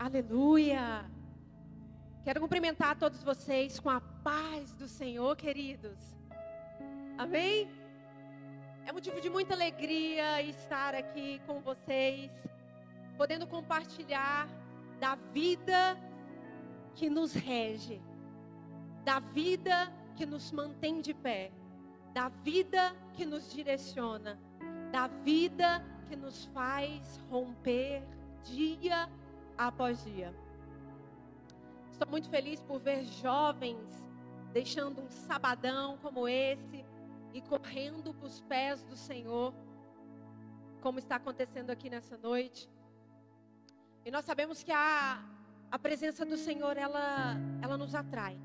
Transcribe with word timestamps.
Aleluia. 0.00 1.04
Quero 2.24 2.40
cumprimentar 2.40 2.96
todos 2.96 3.22
vocês 3.22 3.78
com 3.78 3.90
a 3.90 4.00
paz 4.00 4.72
do 4.72 4.88
Senhor, 4.88 5.36
queridos. 5.36 6.16
Amém? 7.18 7.70
É 8.86 8.92
motivo 8.92 9.20
de 9.20 9.28
muita 9.28 9.52
alegria 9.52 10.40
estar 10.40 10.94
aqui 10.94 11.38
com 11.46 11.60
vocês, 11.60 12.30
podendo 13.18 13.46
compartilhar 13.46 14.48
da 14.98 15.16
vida 15.16 15.98
que 16.94 17.10
nos 17.10 17.34
rege, 17.34 18.00
da 19.04 19.20
vida 19.20 19.92
que 20.16 20.24
nos 20.24 20.50
mantém 20.50 21.02
de 21.02 21.12
pé, 21.12 21.52
da 22.14 22.30
vida 22.30 22.96
que 23.12 23.26
nos 23.26 23.52
direciona, 23.52 24.40
da 24.90 25.08
vida 25.08 25.84
que 26.08 26.16
nos 26.16 26.46
faz 26.46 27.20
romper 27.28 28.02
dia 28.44 29.06
após 29.66 30.02
dia. 30.04 30.34
Estou 31.92 32.08
muito 32.08 32.30
feliz 32.30 32.62
por 32.62 32.80
ver 32.80 33.04
jovens 33.04 33.78
deixando 34.54 35.02
um 35.02 35.10
sabadão 35.10 35.98
como 35.98 36.26
esse 36.26 36.84
e 37.34 37.42
correndo 37.42 38.14
para 38.14 38.26
os 38.26 38.40
pés 38.40 38.82
do 38.84 38.96
Senhor, 38.96 39.52
como 40.80 40.98
está 40.98 41.16
acontecendo 41.16 41.70
aqui 41.70 41.90
nessa 41.90 42.16
noite. 42.16 42.68
E 44.04 44.10
nós 44.10 44.24
sabemos 44.24 44.62
que 44.62 44.72
a, 44.72 45.22
a 45.70 45.78
presença 45.78 46.24
do 46.24 46.38
Senhor, 46.38 46.76
ela, 46.78 47.36
ela 47.60 47.76
nos 47.76 47.94
atrai. 47.94 48.40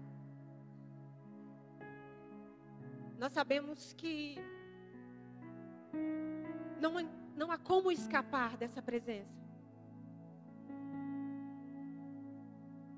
Nós 3.17 3.31
sabemos 3.31 3.93
que 3.93 4.37
não, 6.81 6.91
não 7.37 7.51
há 7.51 7.57
como 7.57 7.89
escapar 7.89 8.57
dessa 8.57 8.81
presença. 8.81 9.44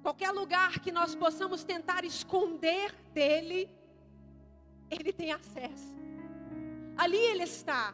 Qualquer 0.07 0.31
lugar 0.31 0.79
que 0.79 0.89
nós 0.89 1.13
possamos 1.13 1.65
tentar 1.65 2.05
esconder 2.05 2.95
dele, 3.13 3.69
ele 4.89 5.11
tem 5.11 5.33
acesso. 5.33 5.97
Ali 6.95 7.17
ele 7.17 7.43
está. 7.43 7.93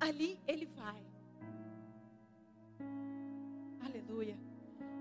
Ali 0.00 0.40
ele 0.46 0.64
vai. 0.64 1.02
Aleluia. 3.84 4.38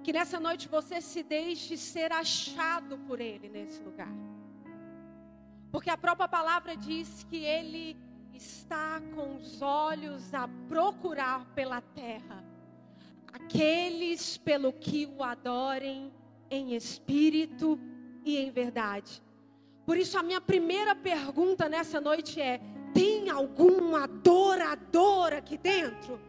Que 0.03 0.12
nessa 0.12 0.42
noite 0.42 0.67
você 0.67 1.00
se 1.00 1.23
deixe 1.23 1.78
ser 1.78 2.12
achado 2.12 2.97
por 3.08 3.22
ele 3.22 3.47
nesse 3.47 3.81
lugar. 3.81 4.12
Porque 5.72 5.90
a 5.90 5.97
própria 5.97 6.28
palavra 6.28 6.75
diz 6.75 7.23
que 7.30 7.38
ele 7.38 7.95
está 8.34 9.00
com 9.16 9.38
os 9.38 9.62
olhos 9.62 10.34
a 10.34 10.50
procurar 10.67 11.45
pela 11.56 11.80
terra 11.80 12.47
aqueles 13.31 14.38
pelo 14.38 14.73
que 14.73 15.06
o 15.06 15.23
adorem 15.23 16.11
em 16.50 16.75
espírito 16.75 17.80
e 18.23 18.38
em 18.38 18.52
verdade. 18.52 19.22
Por 19.86 19.97
isso, 19.97 20.17
a 20.17 20.23
minha 20.23 20.42
primeira 20.42 20.95
pergunta 20.95 21.69
nessa 21.69 22.02
noite 22.02 22.42
é: 22.42 22.59
tem 22.94 23.30
algum 23.30 23.95
adorador 23.95 25.34
aqui 25.34 25.58
dentro? 25.58 26.19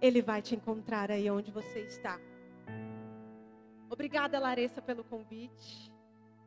Ele 0.00 0.22
vai 0.22 0.40
te 0.40 0.54
encontrar 0.54 1.10
aí 1.10 1.30
onde 1.30 1.50
você 1.50 1.80
está. 1.80 2.20
Obrigada, 3.90 4.38
Larissa, 4.38 4.80
pelo 4.80 5.02
convite. 5.02 5.92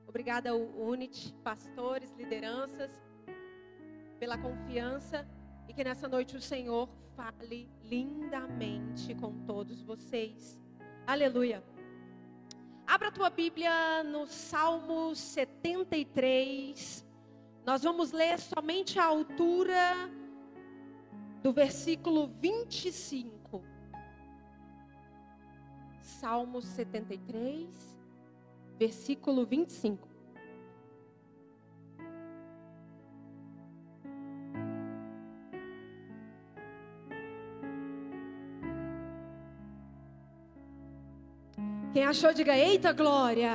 Obrigada, 0.08 0.54
Unity, 0.54 1.34
pastores, 1.44 2.14
lideranças, 2.18 2.92
pela 4.20 4.38
confiança. 4.38 5.28
E 5.72 5.74
que 5.74 5.86
nessa 5.86 6.06
noite 6.06 6.36
o 6.36 6.42
Senhor 6.42 6.90
fale 7.16 7.70
lindamente 7.82 9.16
com 9.16 9.46
todos 9.46 9.82
vocês. 9.82 10.60
Aleluia. 11.08 11.64
Abra 12.86 13.08
a 13.08 13.12
tua 13.12 13.30
Bíblia 13.30 14.04
no 14.04 14.28
Salmo 14.28 15.16
73. 15.16 17.08
Nós 17.66 17.84
vamos 17.84 18.12
ler 18.12 18.38
somente 18.38 19.00
a 19.00 19.06
altura 19.06 20.10
do 21.42 21.54
versículo 21.54 22.28
25. 22.28 23.64
Salmo 26.02 26.62
73, 26.62 27.98
versículo 28.78 29.46
25. 29.46 30.11
Quem 41.94 42.06
achou, 42.06 42.34
diga: 42.34 42.58
Eita 42.58 42.94
glória! 42.94 43.52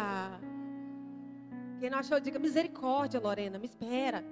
Quem 1.81 1.89
não 1.89 1.99
achou, 1.99 2.21
diga: 2.21 2.39
Misericórdia, 2.39 3.19
Lorena, 3.19 3.59
me 3.59 3.65
espera. 3.65 4.23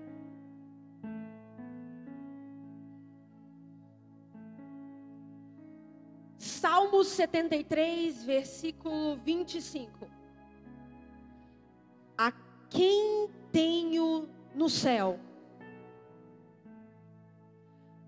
Salmos 6.36 7.08
73, 7.08 8.24
versículo 8.24 9.16
25. 9.16 10.06
A 12.16 12.30
quem 12.68 13.30
tenho 13.50 14.28
no 14.54 14.68
céu, 14.68 15.18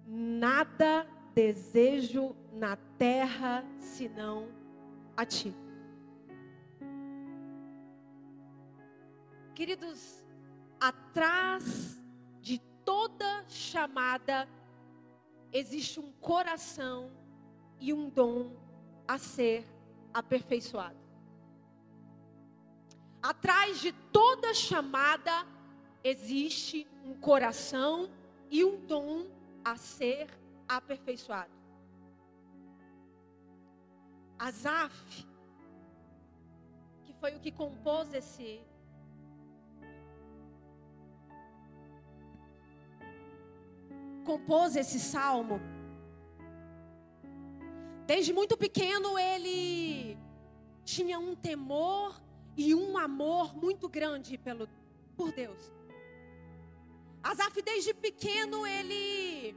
nada 0.06 1.06
desejo 1.34 2.36
na 2.52 2.76
terra 2.98 3.64
senão 3.78 4.48
a 5.16 5.24
ti. 5.24 5.54
Queridos, 9.56 10.22
atrás 10.78 11.98
de 12.42 12.58
toda 12.84 13.42
chamada 13.48 14.46
existe 15.50 15.98
um 15.98 16.12
coração 16.12 17.10
e 17.80 17.90
um 17.90 18.10
dom 18.10 18.54
a 19.08 19.16
ser 19.16 19.64
aperfeiçoado. 20.12 20.98
Atrás 23.22 23.80
de 23.80 23.92
toda 24.12 24.52
chamada 24.52 25.46
existe 26.04 26.86
um 27.02 27.14
coração 27.14 28.10
e 28.50 28.62
um 28.62 28.84
dom 28.84 29.26
a 29.64 29.74
ser 29.78 30.28
aperfeiçoado. 30.68 31.56
Asaf, 34.38 35.26
que 37.04 37.14
foi 37.14 37.34
o 37.34 37.40
que 37.40 37.50
compôs 37.50 38.12
esse 38.12 38.62
compôs 44.26 44.74
esse 44.74 44.98
salmo, 44.98 45.60
desde 48.06 48.32
muito 48.32 48.56
pequeno 48.56 49.16
ele 49.16 50.18
tinha 50.84 51.18
um 51.18 51.34
temor 51.34 52.20
e 52.56 52.74
um 52.74 52.98
amor 52.98 53.56
muito 53.56 53.88
grande 53.88 54.36
pelo, 54.36 54.68
por 55.16 55.30
Deus. 55.32 55.72
Asaf, 57.22 57.60
desde 57.62 57.94
pequeno, 57.94 58.66
ele 58.66 59.56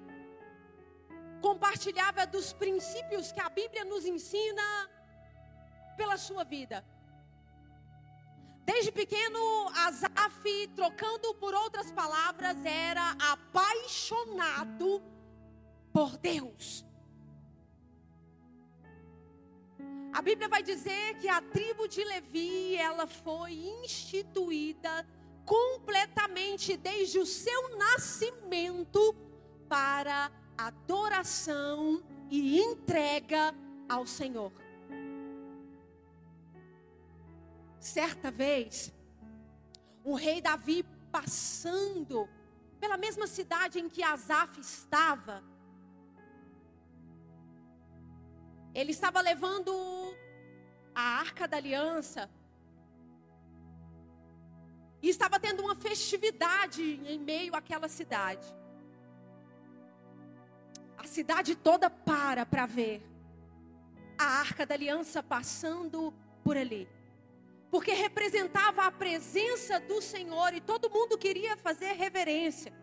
compartilhava 1.42 2.26
dos 2.26 2.54
princípios 2.54 3.32
que 3.32 3.40
a 3.40 3.50
Bíblia 3.50 3.84
nos 3.86 4.06
ensina 4.06 4.90
pela 5.98 6.18
sua 6.18 6.44
vida. 6.44 6.86
Desde 8.72 8.92
pequeno, 8.92 9.68
Asaf, 9.88 10.68
trocando 10.76 11.34
por 11.34 11.56
outras 11.56 11.92
palavras, 11.92 12.56
era 12.64 13.16
apaixonado 13.20 15.02
por 15.92 16.16
Deus. 16.18 16.86
A 20.14 20.22
Bíblia 20.22 20.48
vai 20.48 20.62
dizer 20.62 21.18
que 21.18 21.28
a 21.28 21.42
tribo 21.42 21.88
de 21.88 22.04
Levi, 22.04 22.76
ela 22.76 23.08
foi 23.08 23.54
instituída 23.84 25.04
completamente 25.48 26.78
desde 26.78 27.18
o 27.18 27.26
seu 27.26 27.76
nascimento 27.76 29.16
para 29.68 30.32
adoração 30.56 32.04
e 32.30 32.62
entrega 32.62 33.52
ao 33.90 34.06
Senhor. 34.06 34.54
Certa 37.80 38.30
vez, 38.30 38.94
o 40.04 40.16
rei 40.16 40.42
Davi 40.42 40.84
passando 41.12 42.28
pela 42.80 42.98
mesma 42.98 43.26
cidade 43.26 43.80
em 43.80 43.90
que 43.90 44.04
Asaf 44.04 44.60
estava, 44.60 45.44
ele 48.74 48.92
estava 48.92 49.22
levando 49.22 49.72
a 50.94 51.02
arca 51.02 51.48
da 51.48 51.58
aliança 51.58 52.30
e 55.02 55.10
estava 55.10 55.40
tendo 55.40 55.64
uma 55.64 55.76
festividade 55.76 56.84
em 56.84 57.18
meio 57.20 57.56
àquela 57.56 57.88
cidade. 57.88 58.46
cidade 61.06 61.56
toda 61.56 61.90
para 61.90 62.46
para 62.46 62.68
ver 62.68 63.04
a 64.16 64.26
arca 64.26 64.64
da 64.64 64.76
aliança 64.76 65.24
passando 65.24 66.14
por 66.44 66.56
ali. 66.56 66.88
Porque 67.70 67.94
representava 67.94 68.84
a 68.84 68.92
presença 68.92 69.80
do 69.80 70.02
Senhor 70.02 70.54
e 70.54 70.62
todo 70.62 70.90
mundo 70.90 71.18
queria 71.18 71.56
fazer 71.56 71.94
reverência. 71.94 72.74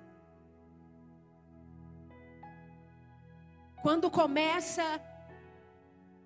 Quando 3.82 4.10
começa 4.10 5.00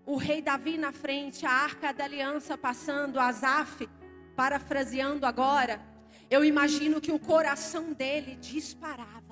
o 0.07 0.17
rei 0.17 0.43
Davi 0.43 0.77
na 0.77 0.93
frente, 0.93 1.47
a 1.47 1.51
arca 1.51 1.93
da 1.93 2.05
aliança 2.05 2.57
passando, 2.57 3.21
Asaf, 3.21 3.89
parafraseando 4.35 5.27
agora, 5.27 5.81
eu 6.31 6.45
imagino 6.45 7.01
que 7.01 7.13
o 7.13 7.19
coração 7.19 7.93
dele 7.93 8.37
disparava. 8.37 9.30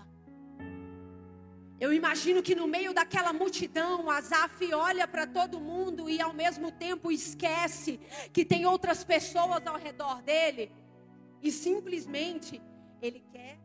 Eu 1.81 1.93
imagino 1.93 2.43
que 2.43 2.57
no 2.57 2.67
meio 2.67 2.93
daquela 2.93 3.33
multidão, 3.33 4.11
Asaf 4.11 4.73
olha 4.75 5.07
para 5.07 5.27
todo 5.27 5.61
mundo 5.61 6.11
e 6.11 6.21
ao 6.21 6.33
mesmo 6.33 6.73
tempo 6.73 7.13
esquece 7.13 8.01
que 8.33 8.45
tem 8.45 8.67
outras 8.67 9.05
pessoas 9.05 9.65
ao 9.65 9.77
redor 9.77 10.21
dele 10.23 10.73
e 11.41 11.53
simplesmente 11.53 12.61
ele 13.01 13.25
quer 13.33 13.59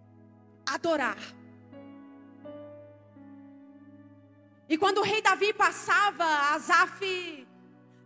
adorar. 0.65 1.17
E 4.69 4.77
quando 4.77 4.99
o 4.99 5.03
rei 5.03 5.21
Davi 5.21 5.51
passava, 5.51 6.23
Asaf 6.53 7.47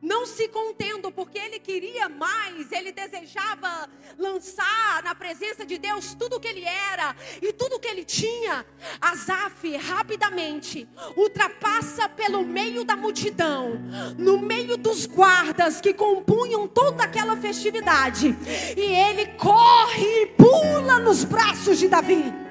não 0.01 0.25
se 0.25 0.47
contendo, 0.47 1.11
porque 1.11 1.37
ele 1.37 1.59
queria 1.59 2.07
mais, 2.07 2.71
ele 2.71 2.91
desejava 2.91 3.89
lançar 4.17 5.03
na 5.03 5.15
presença 5.15 5.65
de 5.65 5.77
Deus 5.77 6.13
tudo 6.13 6.37
o 6.37 6.39
que 6.39 6.47
ele 6.47 6.63
era 6.63 7.15
e 7.41 7.51
tudo 7.53 7.75
o 7.75 7.79
que 7.79 7.87
ele 7.87 8.03
tinha. 8.03 8.65
Asaf 9.01 9.75
rapidamente 9.77 10.87
ultrapassa 11.15 12.07
pelo 12.09 12.43
meio 12.43 12.83
da 12.83 12.95
multidão, 12.95 13.79
no 14.17 14.39
meio 14.39 14.77
dos 14.77 15.05
guardas 15.05 15.81
que 15.81 15.93
compunham 15.93 16.67
toda 16.67 17.03
aquela 17.03 17.35
festividade, 17.37 18.35
e 18.75 18.81
ele 18.81 19.27
corre 19.33 20.23
e 20.23 20.27
pula 20.27 20.99
nos 20.99 21.23
braços 21.23 21.77
de 21.79 21.87
Davi. 21.87 22.46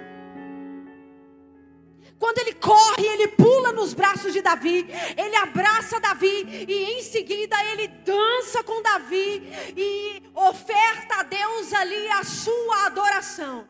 Quando 2.18 2.38
ele 2.38 2.54
corre, 2.54 3.06
ele 3.06 3.28
pula 3.28 3.72
nos 3.72 3.92
braços 3.92 4.32
de 4.32 4.40
Davi, 4.40 4.86
ele 5.16 5.36
abraça 5.36 6.00
Davi 6.00 6.66
e 6.66 6.98
em 6.98 7.02
seguida 7.02 7.56
ele 7.66 7.88
dança 7.88 8.62
com 8.64 8.80
Davi 8.82 9.42
e 9.76 10.22
oferta 10.34 11.16
a 11.16 11.22
Deus 11.22 11.72
ali 11.74 12.08
a 12.08 12.24
sua 12.24 12.86
adoração. 12.86 13.68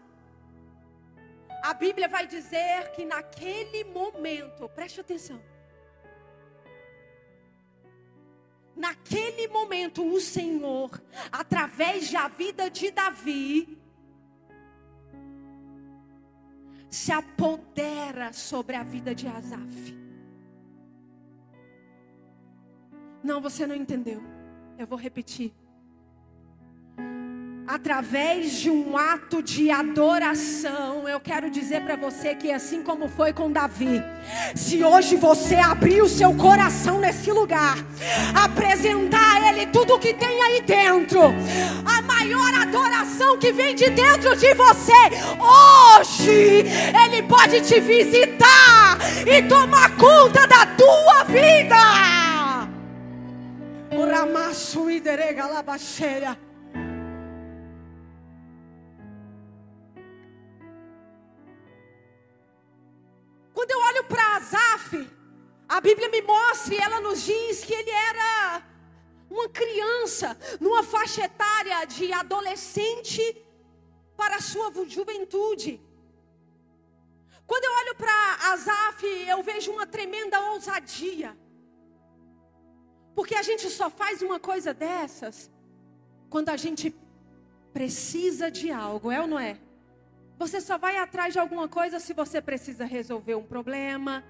A 1.62 1.74
Bíblia 1.74 2.06
vai 2.06 2.26
dizer 2.28 2.92
que 2.92 3.04
naquele 3.04 3.82
momento, 3.82 4.68
preste 4.68 5.00
atenção. 5.00 5.42
Naquele 8.76 9.48
momento, 9.48 10.06
o 10.06 10.20
Senhor, 10.20 10.90
através 11.32 12.12
da 12.12 12.28
vida 12.28 12.70
de 12.70 12.90
Davi, 12.90 13.75
se 16.96 17.12
apodera 17.12 18.32
sobre 18.32 18.74
a 18.74 18.82
vida 18.82 19.14
de 19.14 19.28
Asaf. 19.28 19.94
Não, 23.22 23.38
você 23.38 23.66
não 23.66 23.74
entendeu. 23.74 24.22
Eu 24.78 24.86
vou 24.86 24.98
repetir 24.98 25.52
através 27.66 28.52
de 28.52 28.70
um 28.70 28.96
ato 28.96 29.42
de 29.42 29.70
adoração, 29.70 31.08
eu 31.08 31.18
quero 31.18 31.50
dizer 31.50 31.82
para 31.82 31.96
você 31.96 32.34
que 32.34 32.52
assim 32.52 32.80
como 32.80 33.08
foi 33.08 33.32
com 33.32 33.50
Davi, 33.50 34.00
se 34.54 34.84
hoje 34.84 35.16
você 35.16 35.56
abrir 35.56 36.00
o 36.00 36.08
seu 36.08 36.32
coração 36.34 37.00
nesse 37.00 37.32
lugar, 37.32 37.76
apresentar 38.34 39.42
a 39.42 39.48
Ele 39.48 39.66
tudo 39.66 39.98
que 39.98 40.14
tem 40.14 40.42
aí 40.42 40.60
dentro, 40.60 41.20
a 41.84 42.02
maior 42.02 42.54
adoração 42.54 43.36
que 43.36 43.52
vem 43.52 43.74
de 43.74 43.90
dentro 43.90 44.36
de 44.36 44.54
você, 44.54 44.92
hoje 45.98 46.64
Ele 47.04 47.22
pode 47.24 47.62
te 47.62 47.80
visitar 47.80 48.98
e 49.26 49.42
tomar 49.42 49.96
conta 49.96 50.46
da 50.46 50.66
tua 50.66 51.24
vida. 51.24 51.76
O 53.90 54.08
ramaço 54.08 54.88
e 54.88 55.00
derega 55.00 55.46
labaxeira. 55.46 56.45
Bíblia 65.88 66.08
me 66.08 66.22
mostra 66.22 66.74
e 66.74 66.78
ela 66.78 67.00
nos 67.00 67.22
diz 67.22 67.64
que 67.64 67.72
ele 67.72 67.90
era 68.10 68.62
uma 69.30 69.48
criança, 69.48 70.36
numa 70.60 70.82
faixa 70.82 71.24
etária 71.30 71.84
de 71.84 72.12
adolescente 72.12 73.22
para 74.16 74.36
a 74.36 74.40
sua 74.40 74.68
juventude. 74.96 75.72
Quando 77.46 77.64
eu 77.66 77.72
olho 77.80 77.94
para 77.94 78.16
Asaf, 78.52 79.06
eu 79.34 79.40
vejo 79.50 79.70
uma 79.70 79.86
tremenda 79.86 80.40
ousadia. 80.50 81.30
Porque 83.14 83.36
a 83.36 83.44
gente 83.48 83.70
só 83.70 83.88
faz 83.88 84.22
uma 84.22 84.40
coisa 84.40 84.74
dessas 84.74 85.36
quando 86.28 86.48
a 86.48 86.56
gente 86.56 86.92
precisa 87.72 88.50
de 88.50 88.72
algo, 88.72 89.12
é 89.12 89.20
ou 89.20 89.28
não 89.28 89.38
é? 89.38 89.56
Você 90.36 90.60
só 90.60 90.76
vai 90.76 90.96
atrás 90.96 91.32
de 91.32 91.38
alguma 91.38 91.68
coisa 91.68 92.00
se 92.00 92.12
você 92.12 92.42
precisa 92.42 92.84
resolver 92.84 93.36
um 93.36 93.46
problema. 93.54 94.24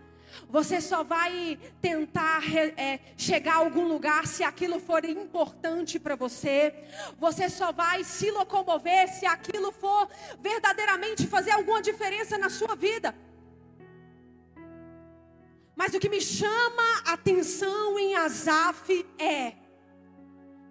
Você 0.48 0.80
só 0.80 1.02
vai 1.02 1.58
tentar 1.80 2.42
é, 2.76 3.00
chegar 3.16 3.54
a 3.54 3.58
algum 3.58 3.86
lugar 3.86 4.26
se 4.26 4.44
aquilo 4.44 4.78
for 4.78 5.04
importante 5.04 5.98
para 5.98 6.14
você. 6.14 6.74
Você 7.18 7.48
só 7.48 7.72
vai 7.72 8.04
se 8.04 8.30
locomover 8.30 9.08
se 9.08 9.26
aquilo 9.26 9.72
for 9.72 10.08
verdadeiramente 10.40 11.26
fazer 11.26 11.52
alguma 11.52 11.82
diferença 11.82 12.38
na 12.38 12.48
sua 12.48 12.74
vida. 12.74 13.14
Mas 15.74 15.92
o 15.92 16.00
que 16.00 16.08
me 16.08 16.20
chama 16.20 16.82
a 17.04 17.12
atenção 17.12 17.98
em 17.98 18.14
Asaf 18.16 19.04
é 19.18 19.52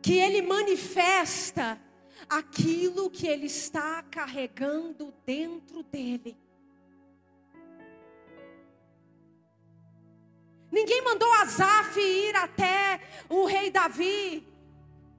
que 0.02 0.18
ele 0.18 0.42
manifesta 0.42 1.80
aquilo 2.30 3.10
que 3.10 3.28
ele 3.28 3.46
está 3.46 4.04
carregando 4.04 5.14
dentro 5.26 5.84
dele. 5.84 6.38
Ninguém 10.78 11.02
mandou 11.04 11.32
Asaf 11.36 11.98
ir 11.98 12.36
até 12.36 13.00
o 13.30 13.46
rei 13.46 13.72
Davi. 13.72 14.46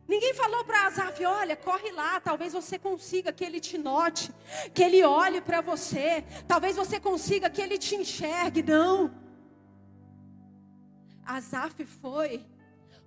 Ninguém 0.07 0.35
falou 0.35 0.63
para 0.65 0.87
Asaf: 0.89 1.25
olha, 1.25 1.57
corre 1.57 1.91
lá, 1.93 2.21
talvez 2.21 2.53
você 2.53 2.79
consiga 2.79 3.33
que 3.33 3.43
ele 3.43 3.59
te 3.59 3.79
note, 3.79 4.31
que 4.75 4.83
ele 4.83 5.03
olhe 5.03 5.41
para 5.41 5.63
você, 5.63 6.23
talvez 6.47 6.77
você 6.77 7.01
consiga 7.01 7.49
que 7.49 7.63
ele 7.63 7.79
te 7.79 7.95
enxergue. 7.97 8.63
Não. 8.63 9.11
Asaf 11.25 11.87
foi 12.03 12.45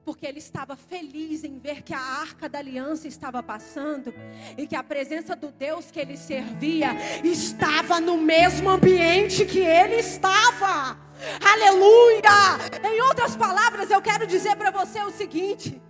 porque 0.03 0.25
ele 0.25 0.39
estava 0.39 0.75
feliz 0.75 1.43
em 1.43 1.59
ver 1.59 1.83
que 1.83 1.93
a 1.93 1.99
arca 1.99 2.49
da 2.49 2.57
aliança 2.57 3.07
estava 3.07 3.43
passando 3.43 4.11
e 4.57 4.65
que 4.65 4.75
a 4.75 4.81
presença 4.81 5.35
do 5.35 5.51
Deus 5.51 5.91
que 5.91 5.99
ele 5.99 6.17
servia 6.17 6.95
estava 7.23 7.99
no 7.99 8.17
mesmo 8.17 8.71
ambiente 8.71 9.45
que 9.45 9.59
ele 9.59 9.97
estava. 9.97 11.08
Aleluia! 11.43 12.89
Em 12.91 13.01
outras 13.01 13.35
palavras, 13.35 13.89
eu 13.91 14.01
quero 14.01 14.25
dizer 14.25 14.55
para 14.55 14.71
você 14.71 15.01
o 15.01 15.11
seguinte: 15.11 15.81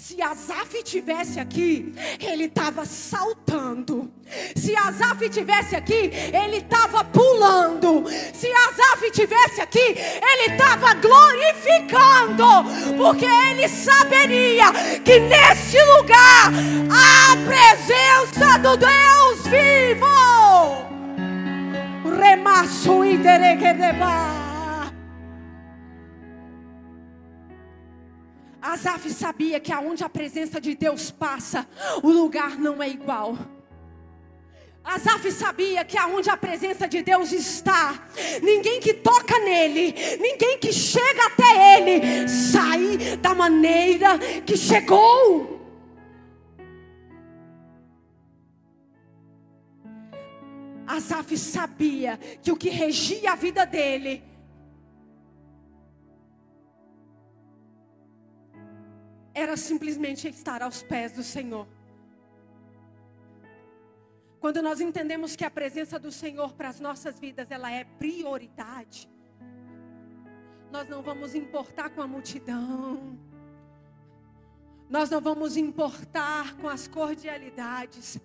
se 0.00 0.20
Azaf 0.22 0.82
tivesse 0.82 1.38
aqui, 1.38 1.94
ele 2.18 2.44
estava 2.44 2.84
saltando. 2.84 4.10
Se 4.56 4.74
Azaf 4.74 5.28
tivesse 5.28 5.76
aqui, 5.76 6.10
ele 6.32 6.56
estava 6.56 7.04
pulando. 7.04 8.04
Se 8.32 8.50
Azaf 8.50 9.10
tivesse 9.12 9.60
aqui, 9.60 9.78
ele 9.78 10.52
estava 10.52 10.94
glorificando, 10.94 12.44
porque 12.96 13.26
ele 13.26 13.68
saberia 13.68 14.72
que 15.04 15.20
nesse 15.20 15.80
lugar 15.96 16.50
há 16.90 17.32
a 17.32 17.36
presença 17.46 18.58
do 18.58 18.76
Deus 18.76 19.46
vivo. 19.46 20.89
Remasso 22.20 23.02
e 23.02 23.18
Asaf 28.60 29.10
sabia 29.10 29.58
que 29.58 29.72
aonde 29.72 30.04
a 30.04 30.08
presença 30.08 30.60
de 30.60 30.74
Deus 30.74 31.10
passa, 31.10 31.66
o 32.02 32.10
lugar 32.10 32.58
não 32.58 32.82
é 32.82 32.90
igual. 32.90 33.38
Asaf 34.84 35.32
sabia 35.32 35.84
que 35.84 35.96
aonde 35.96 36.28
a 36.28 36.36
presença 36.36 36.86
de 36.86 37.02
Deus 37.02 37.32
está, 37.32 38.06
ninguém 38.42 38.80
que 38.80 38.92
toca 38.92 39.38
nele, 39.38 39.94
ninguém 40.20 40.58
que 40.58 40.72
chega 40.72 41.26
até 41.26 41.78
ele, 41.78 42.28
sai 42.28 43.16
da 43.20 43.34
maneira 43.34 44.18
que 44.44 44.56
chegou. 44.56 45.59
Asaf 50.96 51.36
sabia 51.38 52.16
que 52.42 52.50
o 52.50 52.56
que 52.56 52.68
regia 52.68 53.32
a 53.32 53.36
vida 53.36 53.64
dele 53.64 54.24
era 59.32 59.56
simplesmente 59.56 60.26
estar 60.26 60.62
aos 60.62 60.82
pés 60.82 61.12
do 61.12 61.22
Senhor. 61.22 61.68
Quando 64.40 64.60
nós 64.60 64.80
entendemos 64.80 65.36
que 65.36 65.44
a 65.44 65.50
presença 65.50 65.96
do 65.98 66.10
Senhor 66.10 66.54
para 66.54 66.70
as 66.70 66.80
nossas 66.80 67.20
vidas 67.20 67.50
ela 67.50 67.70
é 67.70 67.84
prioridade, 67.84 69.08
nós 70.72 70.88
não 70.88 71.02
vamos 71.02 71.36
importar 71.36 71.90
com 71.90 72.02
a 72.02 72.06
multidão. 72.06 73.16
Nós 74.88 75.08
não 75.08 75.20
vamos 75.20 75.56
importar 75.56 76.56
com 76.56 76.68
as 76.68 76.88
cordialidades. 76.88 78.18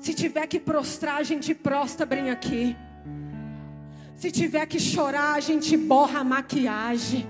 Se 0.00 0.12
tiver 0.12 0.46
que 0.46 0.58
prostrar, 0.58 1.16
a 1.16 1.22
gente 1.22 1.54
prostra 1.54 2.04
bem 2.04 2.30
aqui. 2.30 2.76
Se 4.16 4.30
tiver 4.30 4.66
que 4.66 4.80
chorar, 4.80 5.34
a 5.34 5.40
gente 5.40 5.76
borra 5.76 6.20
a 6.20 6.24
maquiagem. 6.24 7.26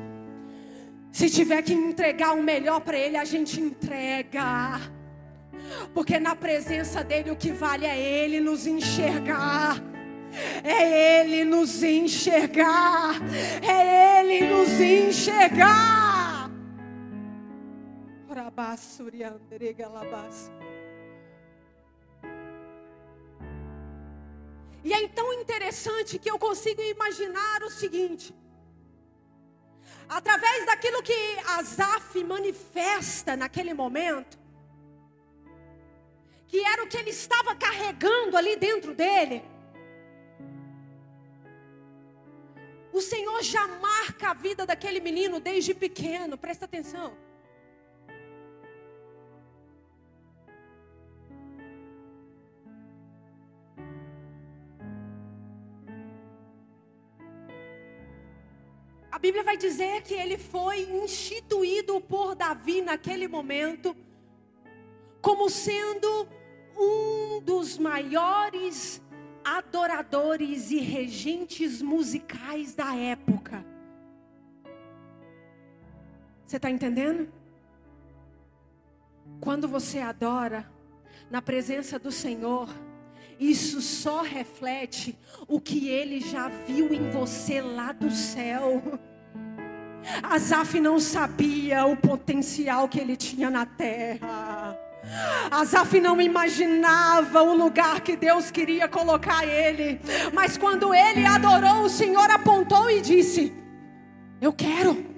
Se 1.11 1.29
tiver 1.29 1.63
que 1.63 1.75
entregar 1.75 2.33
o 2.33 2.43
melhor 2.43 2.81
para 2.81 2.97
Ele, 2.97 3.17
a 3.17 3.25
gente 3.25 3.61
entrega. 3.61 4.81
Porque 5.93 6.19
na 6.19 6.35
presença 6.35 7.05
dEle 7.05 7.31
o 7.31 7.37
que 7.37 7.53
vale 7.53 7.87
é 7.87 7.99
Ele 7.99 8.41
nos 8.41 8.67
enxergar. 8.67 9.77
É 10.65 11.21
Ele 11.21 11.45
nos 11.45 11.83
enxergar. 11.83 13.17
É 13.63 14.21
Ele 14.21 14.47
nos 14.47 14.81
enxergar. 14.81 16.51
E 24.85 24.93
é 24.93 25.09
tão 25.09 25.33
interessante 25.35 26.19
que 26.19 26.31
eu 26.31 26.39
consigo 26.39 26.83
imaginar 26.83 27.63
o 27.63 27.71
seguinte: 27.71 28.35
através 30.09 30.67
daquilo 30.67 31.03
que 31.03 31.39
Asaf 31.59 32.23
manifesta 32.25 33.37
naquele 33.37 33.75
momento, 33.75 34.39
que 36.49 36.61
era 36.65 36.83
o 36.83 36.89
que 36.89 36.97
ele 36.97 37.11
estava 37.11 37.55
carregando 37.55 38.37
ali 38.37 38.57
dentro 38.57 38.95
dele, 38.95 39.43
o 42.93 43.01
Senhor 43.01 43.43
já 43.43 43.67
marca 43.67 44.31
a 44.31 44.35
vida 44.35 44.67
daquele 44.67 45.01
menino 45.01 45.41
desde 45.41 45.73
pequeno, 45.73 46.37
presta 46.37 46.67
atenção. 46.67 47.17
Bíblia 59.23 59.45
vai 59.45 59.57
dizer 59.57 60.03
que 60.03 60.15
ele 60.15 60.37
foi 60.37 60.81
instituído 61.05 62.01
por 62.01 62.35
Davi 62.35 62.83
naquele 62.83 63.29
momento 63.29 63.97
como 65.21 65.49
sendo 65.49 66.27
um 66.77 67.41
dos 67.41 67.79
maiores 67.79 69.01
adoradores 69.45 70.73
e 70.73 70.81
regentes 70.81 71.81
musicais 71.81 72.75
da 72.75 72.97
época. 72.97 73.65
Você 76.45 76.57
está 76.57 76.69
entendendo? 76.69 77.33
Quando 79.41 79.69
você 79.69 80.01
adora 80.01 80.69
na 81.31 81.41
presença 81.41 81.97
do 81.97 82.11
Senhor, 82.11 82.69
isso 83.39 83.81
só 83.81 84.21
reflete 84.23 85.17
o 85.47 85.61
que 85.61 85.89
ele 85.89 86.21
já 86.21 86.49
viu 86.49 86.93
em 86.93 87.09
você 87.11 87.61
lá 87.61 87.93
do 87.93 88.11
céu. 88.11 88.83
Asaf 90.23 90.81
não 90.81 90.99
sabia 90.99 91.87
o 91.87 91.97
potencial 91.97 92.89
que 92.89 93.01
ele 93.01 93.17
tinha 93.17 93.51
na 93.51 93.67
terra. 93.67 94.77
Asaf 95.51 96.01
não 96.01 96.21
imaginava 96.21 97.43
o 97.43 97.57
lugar 97.57 98.01
que 98.01 98.17
Deus 98.17 98.51
queria 98.51 98.89
colocar 98.89 99.45
ele. 99.47 100.01
Mas 100.33 100.57
quando 100.57 100.95
ele 100.95 101.27
adorou, 101.27 101.83
o 101.83 101.91
Senhor 101.91 102.31
apontou 102.31 102.91
e 102.91 103.01
disse: 103.01 103.53
Eu 104.41 104.53
quero. 104.53 105.12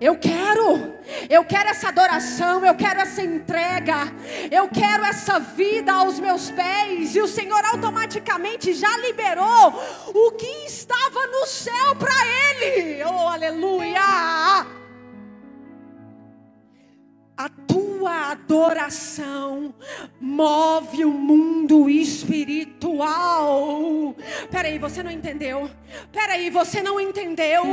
Eu 0.00 0.16
quero, 0.16 0.94
eu 1.28 1.44
quero 1.44 1.68
essa 1.68 1.88
adoração, 1.88 2.64
eu 2.64 2.74
quero 2.74 3.00
essa 3.00 3.22
entrega, 3.22 4.10
eu 4.50 4.66
quero 4.68 5.04
essa 5.04 5.38
vida 5.38 5.92
aos 5.92 6.18
meus 6.18 6.50
pés. 6.50 7.14
E 7.14 7.20
o 7.20 7.28
Senhor 7.28 7.62
automaticamente 7.66 8.72
já 8.72 8.96
liberou 8.96 9.74
o 10.14 10.32
que 10.32 10.64
estava 10.66 11.26
no 11.26 11.46
céu 11.46 11.94
para 11.96 12.14
ele. 12.26 13.04
Oh, 13.04 13.28
aleluia! 13.28 14.79
A 17.40 17.48
tua 17.48 18.32
adoração 18.32 19.72
move 20.20 21.06
o 21.06 21.10
mundo 21.10 21.88
espiritual. 21.88 23.14
Peraí, 24.50 24.78
você 24.78 25.02
não 25.02 25.10
entendeu? 25.10 25.70
Peraí, 26.12 26.50
você 26.50 26.82
não 26.82 27.00
entendeu? 27.00 27.64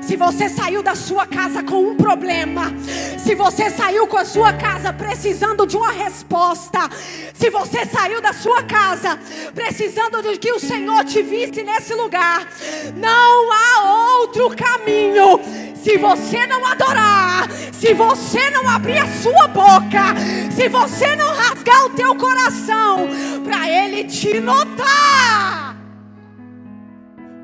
Se 0.00 0.14
você 0.14 0.48
saiu 0.48 0.80
da 0.80 0.94
sua 0.94 1.26
casa 1.26 1.60
com 1.64 1.88
um 1.88 1.96
problema, 1.96 2.72
se 3.18 3.34
você 3.34 3.68
saiu 3.68 4.06
com 4.06 4.16
a 4.16 4.24
sua 4.24 4.52
casa 4.52 4.92
precisando 4.92 5.66
de 5.66 5.76
uma 5.76 5.90
resposta, 5.90 6.88
se 7.34 7.50
você 7.50 7.84
saiu 7.84 8.20
da 8.20 8.32
sua 8.32 8.62
casa 8.62 9.18
precisando 9.52 10.22
de 10.22 10.38
que 10.38 10.52
o 10.52 10.60
Senhor 10.60 11.04
te 11.04 11.20
visse 11.20 11.64
nesse 11.64 11.94
lugar, 11.94 12.46
não 12.94 13.50
há 13.50 14.20
outro 14.20 14.54
caminho 14.54 15.40
se 15.86 15.96
você 15.98 16.48
não 16.48 16.66
adorar, 16.66 17.48
se 17.72 17.94
você 17.94 18.50
não 18.50 18.68
abrir 18.68 18.98
a 18.98 19.06
sua 19.06 19.46
boca, 19.46 20.16
se 20.50 20.68
você 20.68 21.14
não 21.14 21.32
rasgar 21.32 21.84
o 21.84 21.90
teu 21.90 22.16
coração 22.16 23.06
para 23.44 23.70
ele 23.70 24.02
te 24.02 24.40
notar. 24.40 25.76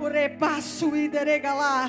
O 0.01 0.09
repasso 0.09 0.97
e 0.97 1.09
lá. 1.09 1.89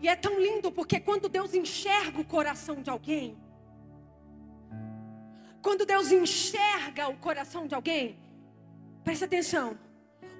E 0.00 0.06
é 0.06 0.14
tão 0.14 0.38
lindo 0.38 0.70
porque 0.70 1.00
quando 1.00 1.28
Deus 1.28 1.52
enxerga 1.52 2.20
o 2.20 2.24
coração 2.24 2.80
de 2.80 2.90
alguém, 2.90 3.36
quando 5.62 5.84
Deus 5.84 6.10
enxerga 6.10 7.08
o 7.08 7.16
coração 7.16 7.66
de 7.66 7.74
alguém, 7.74 8.18
presta 9.04 9.24
atenção. 9.24 9.78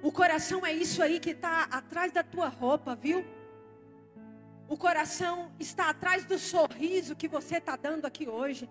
O 0.01 0.11
coração 0.11 0.65
é 0.65 0.73
isso 0.73 1.01
aí 1.03 1.19
que 1.19 1.31
está 1.31 1.63
atrás 1.63 2.11
da 2.11 2.23
tua 2.23 2.47
roupa, 2.47 2.95
viu? 2.95 3.23
O 4.67 4.77
coração 4.77 5.51
está 5.59 5.89
atrás 5.89 6.25
do 6.25 6.39
sorriso 6.39 7.15
que 7.15 7.27
você 7.27 7.57
está 7.57 7.75
dando 7.75 8.05
aqui 8.05 8.27
hoje. 8.27 8.69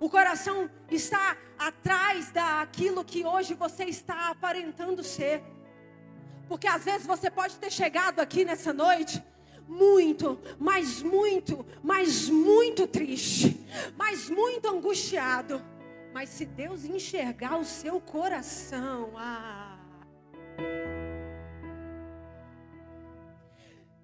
O 0.00 0.08
coração 0.08 0.70
está 0.90 1.36
atrás 1.58 2.30
daquilo 2.30 3.04
que 3.04 3.24
hoje 3.26 3.52
você 3.54 3.84
está 3.84 4.30
aparentando 4.30 5.02
ser. 5.02 5.42
Porque 6.48 6.66
às 6.68 6.84
vezes 6.84 7.06
você 7.06 7.30
pode 7.30 7.58
ter 7.58 7.70
chegado 7.70 8.20
aqui 8.20 8.44
nessa 8.44 8.72
noite 8.72 9.22
muito, 9.68 10.38
mas 10.58 11.02
muito, 11.02 11.64
mas 11.82 12.28
muito 12.28 12.86
triste, 12.86 13.60
mas 13.96 14.30
muito 14.30 14.66
angustiado. 14.66 15.62
Mas 16.12 16.30
se 16.30 16.46
Deus 16.46 16.84
enxergar 16.84 17.58
o 17.58 17.64
seu 17.64 18.00
coração, 18.00 19.12
ah. 19.16 19.78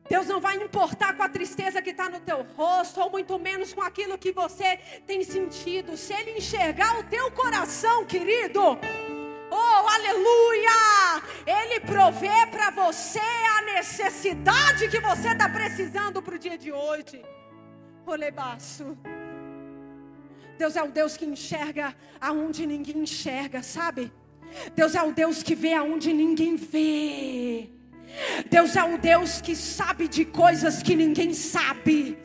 Deus 0.09 0.26
não 0.26 0.38
vai 0.38 0.56
importar 0.56 1.16
com 1.16 1.23
a 1.23 1.28
tristeza 1.28 1.80
que 1.80 1.90
está 1.90 2.11
no 2.11 2.21
teu 2.21 2.42
rosto, 2.42 3.00
ou 3.00 3.11
muito 3.11 3.38
menos 3.38 3.73
com 3.73 3.80
aquilo 3.80 4.18
que 4.18 4.33
você 4.33 4.78
tem 5.06 5.25
sentido. 5.25 5.97
Se 5.97 6.12
Ele 6.12 6.33
enxergar 6.33 6.99
o 6.99 7.04
teu 7.04 7.30
coração, 7.30 8.04
querido, 8.04 8.78
Oh, 9.56 9.88
aleluia! 9.96 11.23
Ele 11.46 11.78
provê 11.78 12.44
para 12.50 12.70
você 12.73 13.20
a 13.56 13.62
necessidade 13.62 14.88
que 14.88 14.99
você 14.99 15.28
está 15.28 15.49
precisando 15.49 16.20
para 16.20 16.34
o 16.34 16.38
dia 16.38 16.58
de 16.58 16.73
hoje. 16.73 17.23
Olebaço. 18.04 18.99
Deus 20.58 20.75
é 20.75 20.82
o 20.82 20.90
Deus 20.90 21.16
que 21.16 21.25
enxerga 21.25 21.94
aonde 22.20 22.66
ninguém 22.66 22.99
enxerga, 22.99 23.62
sabe? 23.62 24.12
Deus 24.75 24.96
é 24.96 25.02
o 25.02 25.12
Deus 25.12 25.40
que 25.42 25.54
vê 25.54 25.73
aonde 25.73 26.12
ninguém 26.12 26.56
vê. 26.56 27.70
Deus 28.50 28.76
é 28.76 28.85
o 28.85 28.97
Deus 28.99 29.40
que 29.40 29.56
sabe 29.56 30.06
de 30.09 30.25
coisas 30.25 30.83
que 30.83 30.94
ninguém 30.94 31.33
sabe. 31.35 32.18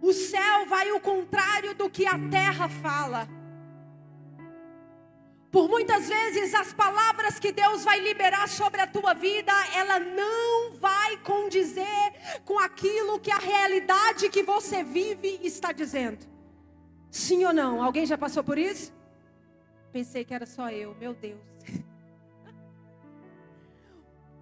o 0.00 0.12
céu 0.12 0.66
vai 0.66 0.90
ao 0.90 1.00
contrário 1.00 1.74
do 1.74 1.90
que 1.90 2.06
a 2.06 2.16
terra 2.30 2.68
fala. 2.68 3.35
Por 5.50 5.68
muitas 5.68 6.08
vezes 6.08 6.54
as 6.54 6.72
palavras 6.72 7.38
que 7.38 7.52
Deus 7.52 7.84
vai 7.84 8.00
liberar 8.00 8.48
sobre 8.48 8.80
a 8.80 8.86
tua 8.86 9.14
vida, 9.14 9.52
ela 9.74 9.98
não 9.98 10.72
vai 10.72 11.16
condizer 11.18 12.40
com 12.44 12.58
aquilo 12.58 13.20
que 13.20 13.30
a 13.30 13.38
realidade 13.38 14.28
que 14.28 14.42
você 14.42 14.82
vive 14.82 15.40
está 15.42 15.72
dizendo. 15.72 16.26
Sim 17.10 17.44
ou 17.44 17.52
não? 17.52 17.82
Alguém 17.82 18.04
já 18.04 18.18
passou 18.18 18.42
por 18.44 18.58
isso? 18.58 18.92
Pensei 19.92 20.24
que 20.24 20.34
era 20.34 20.44
só 20.46 20.68
eu, 20.70 20.94
meu 20.96 21.14
Deus. 21.14 21.40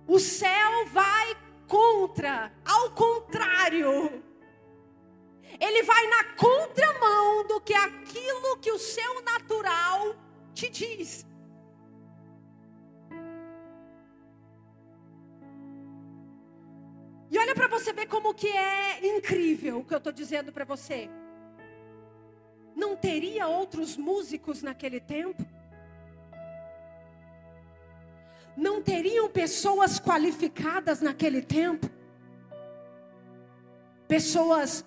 O 0.07 0.19
céu 0.19 0.87
vai 0.93 1.35
contra, 1.67 2.53
ao 2.63 2.91
contrário. 2.91 4.23
Ele 5.59 5.83
vai 5.83 6.07
na 6.09 6.25
contramão 6.35 7.47
do 7.47 7.59
que 7.61 7.73
aquilo 7.73 8.59
que 8.59 8.71
o 8.71 8.79
seu 8.79 9.23
natural 9.23 10.15
te 10.55 10.71
diz. 10.71 11.27
E 17.31 17.39
olha 17.39 17.55
para 17.55 17.67
você 17.67 17.93
ver 17.93 18.07
como 18.07 18.33
que 18.33 18.49
é 18.49 19.17
incrível 19.17 19.81
o 19.81 19.85
que 19.85 19.93
eu 19.93 19.99
estou 19.99 20.13
dizendo 20.13 20.53
para 20.53 20.65
você. 20.65 21.11
Não 22.77 22.97
teria 22.97 23.49
outros 23.49 23.97
músicos 23.97 24.63
naquele 24.63 25.01
tempo? 25.01 25.45
Não 28.57 28.81
teriam 28.81 29.29
pessoas 29.29 29.99
qualificadas 29.99 31.01
naquele 31.01 31.43
tempo? 31.43 31.91
Pessoas 34.07 34.85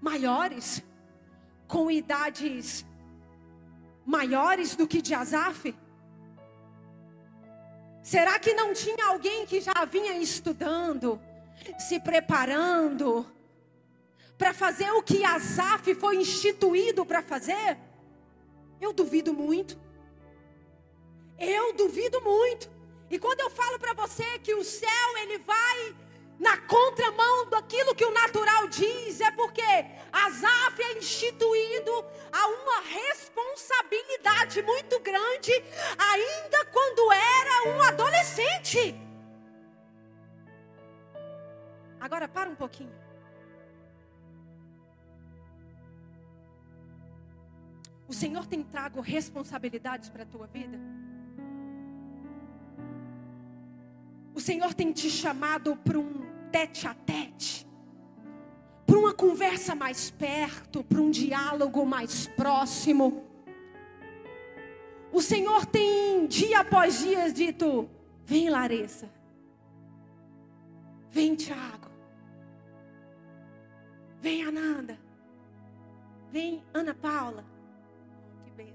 maiores, 0.00 0.82
com 1.66 1.90
idades 1.90 2.86
maiores 4.04 4.76
do 4.76 4.86
que 4.86 5.00
de 5.00 5.14
Asaf? 5.14 5.74
Será 8.02 8.38
que 8.38 8.52
não 8.52 8.72
tinha 8.72 9.06
alguém 9.06 9.46
que 9.46 9.60
já 9.60 9.84
vinha 9.84 10.14
estudando, 10.18 11.20
se 11.78 12.00
preparando, 12.00 13.24
para 14.36 14.52
fazer 14.52 14.90
o 14.92 15.02
que 15.02 15.24
Asaf 15.24 15.94
foi 15.94 16.16
instituído 16.16 17.06
para 17.06 17.22
fazer? 17.22 17.78
Eu 18.80 18.92
duvido 18.92 19.32
muito. 19.32 19.78
Eu 21.38 21.72
duvido 21.74 22.20
muito. 22.20 22.68
E 23.08 23.18
quando 23.18 23.40
eu 23.40 23.50
falo 23.50 23.78
para 23.78 23.94
você 23.94 24.38
que 24.40 24.54
o 24.54 24.64
céu 24.64 25.18
ele 25.18 25.38
vai 25.38 25.94
na 26.42 26.58
contramão 26.58 27.48
daquilo 27.48 27.94
que 27.94 28.04
o 28.04 28.10
natural 28.10 28.66
diz, 28.66 29.20
é 29.20 29.30
porque 29.30 29.62
Asaf 30.12 30.82
é 30.82 30.98
instituído 30.98 31.92
a 32.32 32.46
uma 32.48 32.80
responsabilidade 32.80 34.60
muito 34.62 34.98
grande, 34.98 35.52
ainda 35.96 36.64
quando 36.66 37.12
era 37.12 37.68
um 37.68 37.82
adolescente. 37.82 38.92
Agora 42.00 42.26
para 42.26 42.50
um 42.50 42.56
pouquinho. 42.56 43.00
O 48.08 48.12
Senhor 48.12 48.44
tem 48.46 48.64
trago 48.64 49.00
responsabilidades 49.00 50.10
para 50.10 50.24
a 50.24 50.26
tua 50.26 50.48
vida? 50.48 50.76
O 54.34 54.40
Senhor 54.40 54.74
tem 54.74 54.92
te 54.92 55.08
chamado 55.08 55.76
para 55.76 55.98
um 55.98 56.31
tete 56.52 56.86
a 56.86 56.94
tete, 56.94 57.66
para 58.86 58.98
uma 58.98 59.14
conversa 59.14 59.74
mais 59.74 60.10
perto, 60.10 60.84
para 60.84 61.00
um 61.00 61.10
diálogo 61.10 61.86
mais 61.86 62.26
próximo. 62.26 63.24
O 65.10 65.22
Senhor 65.22 65.64
tem 65.66 66.26
dia 66.26 66.60
após 66.60 67.00
dia 67.00 67.32
dito: 67.32 67.88
Vem, 68.24 68.50
Larissa. 68.50 69.10
Vem, 71.10 71.34
Tiago. 71.34 71.90
Vem, 74.20 74.44
Ananda. 74.44 74.98
Vem, 76.30 76.62
Ana 76.72 76.94
Paula. 76.94 77.44
Que 78.44 78.50
benção. 78.50 78.72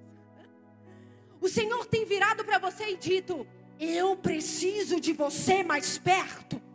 O 1.40 1.48
Senhor 1.48 1.86
tem 1.86 2.06
virado 2.06 2.44
para 2.44 2.60
você 2.60 2.92
e 2.92 2.98
dito: 2.98 3.48
Eu 3.80 4.16
preciso 4.16 5.00
de 5.00 5.14
você 5.14 5.64
mais 5.64 5.98
perto. 5.98 6.67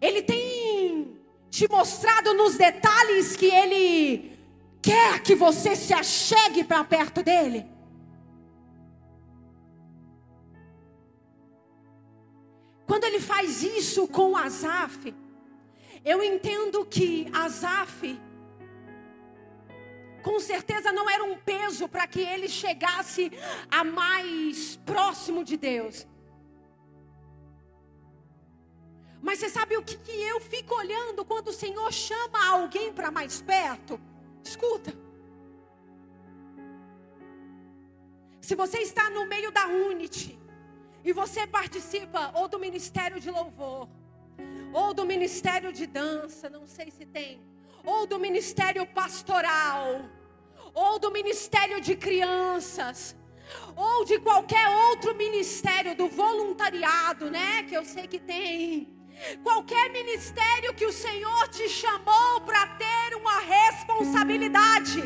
Ele 0.00 0.22
tem 0.22 1.18
te 1.50 1.68
mostrado 1.68 2.34
nos 2.34 2.56
detalhes 2.56 3.36
que 3.36 3.46
Ele 3.46 4.38
quer 4.82 5.22
que 5.22 5.34
você 5.34 5.74
se 5.74 5.92
achegue 5.92 6.64
para 6.64 6.84
perto 6.84 7.22
dEle. 7.22 7.66
Quando 12.86 13.04
Ele 13.04 13.20
faz 13.20 13.62
isso 13.62 14.06
com 14.06 14.36
Asaf, 14.36 15.14
eu 16.04 16.22
entendo 16.22 16.84
que 16.84 17.28
Asaf, 17.32 18.16
com 20.22 20.38
certeza 20.38 20.92
não 20.92 21.10
era 21.10 21.24
um 21.24 21.36
peso 21.36 21.88
para 21.88 22.06
que 22.06 22.20
ele 22.20 22.48
chegasse 22.48 23.30
a 23.70 23.82
mais 23.82 24.76
próximo 24.84 25.44
de 25.44 25.56
Deus. 25.56 26.06
Mas 29.20 29.38
você 29.38 29.48
sabe 29.48 29.76
o 29.76 29.82
que, 29.82 29.96
que 29.96 30.10
eu 30.10 30.40
fico 30.40 30.74
olhando 30.74 31.24
quando 31.24 31.48
o 31.48 31.52
Senhor 31.52 31.92
chama 31.92 32.46
alguém 32.48 32.92
para 32.92 33.10
mais 33.10 33.40
perto? 33.40 34.00
Escuta. 34.44 34.92
Se 38.40 38.54
você 38.54 38.78
está 38.78 39.10
no 39.10 39.26
meio 39.26 39.50
da 39.50 39.66
Unity 39.66 40.38
e 41.04 41.12
você 41.12 41.46
participa 41.46 42.30
ou 42.34 42.46
do 42.46 42.58
ministério 42.58 43.18
de 43.18 43.30
louvor, 43.30 43.88
ou 44.72 44.94
do 44.94 45.04
ministério 45.04 45.72
de 45.72 45.86
dança, 45.86 46.48
não 46.48 46.66
sei 46.66 46.90
se 46.90 47.04
tem, 47.04 47.40
ou 47.84 48.06
do 48.06 48.18
ministério 48.18 48.86
pastoral, 48.86 50.02
ou 50.74 50.98
do 50.98 51.10
ministério 51.10 51.80
de 51.80 51.96
crianças, 51.96 53.16
ou 53.74 54.04
de 54.04 54.18
qualquer 54.18 54.68
outro 54.68 55.14
ministério 55.14 55.96
do 55.96 56.08
voluntariado, 56.08 57.30
né, 57.30 57.62
que 57.62 57.74
eu 57.74 57.84
sei 57.84 58.06
que 58.06 58.18
tem. 58.18 58.95
Qualquer 59.42 59.90
ministério 59.90 60.74
que 60.74 60.84
o 60.84 60.92
Senhor 60.92 61.48
te 61.48 61.68
chamou 61.68 62.40
para 62.44 62.66
ter 62.66 63.16
uma 63.16 63.40
responsabilidade, 63.40 65.02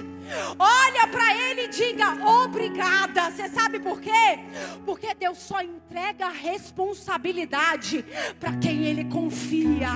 olha 0.58 1.06
para 1.06 1.34
Ele 1.34 1.62
e 1.62 1.68
diga 1.68 2.12
obrigada. 2.26 3.30
Você 3.30 3.48
sabe 3.48 3.78
por 3.78 4.00
quê? 4.00 4.40
Porque 4.84 5.14
Deus 5.14 5.38
só 5.38 5.60
entrega 5.62 6.28
responsabilidade 6.28 8.04
para 8.38 8.56
quem 8.56 8.86
Ele 8.86 9.04
confia 9.04 9.90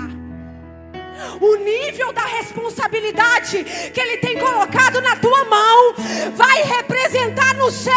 o 1.40 1.56
nível 1.56 2.12
da 2.12 2.24
responsabilidade 2.24 3.64
que 3.92 4.00
Ele 4.00 4.18
tem 4.18 4.38
colocado 4.38 5.00
na 5.00 5.16
tua 5.16 5.44
mão 5.44 5.94
vai 6.34 6.62
representar 6.62 7.54
no 7.54 7.70
céu 7.70 7.94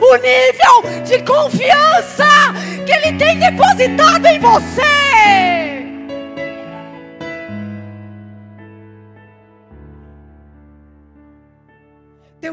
o 0.00 0.16
nível 0.16 1.02
de 1.04 1.22
confiança 1.22 2.26
que 2.84 2.92
Ele 2.92 3.16
tem 3.16 3.38
depositado 3.38 4.26
em 4.26 4.38
você. 4.38 5.15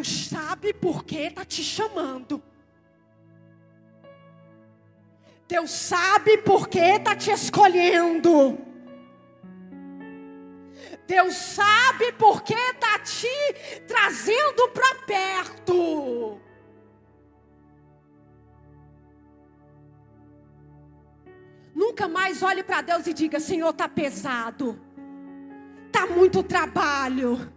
Deus 0.03 0.27
sabe 0.27 0.73
por 0.73 1.05
que 1.05 1.27
está 1.27 1.45
te 1.45 1.63
chamando. 1.63 2.43
Deus 5.47 5.71
sabe 5.71 6.39
por 6.39 6.67
que 6.67 6.79
está 6.79 7.15
te 7.15 7.31
escolhendo. 7.31 8.57
Deus 11.07 11.33
sabe 11.33 12.11
por 12.11 12.43
que 12.43 12.53
está 12.53 12.99
te 12.99 13.79
trazendo 13.87 14.67
para 14.73 14.95
perto. 15.05 16.37
Nunca 21.73 22.09
mais 22.09 22.43
olhe 22.43 22.61
para 22.61 22.81
Deus 22.81 23.07
e 23.07 23.13
diga: 23.13 23.39
Senhor, 23.39 23.69
está 23.69 23.87
pesado, 23.87 24.77
está 25.87 26.05
muito 26.07 26.43
trabalho, 26.43 27.52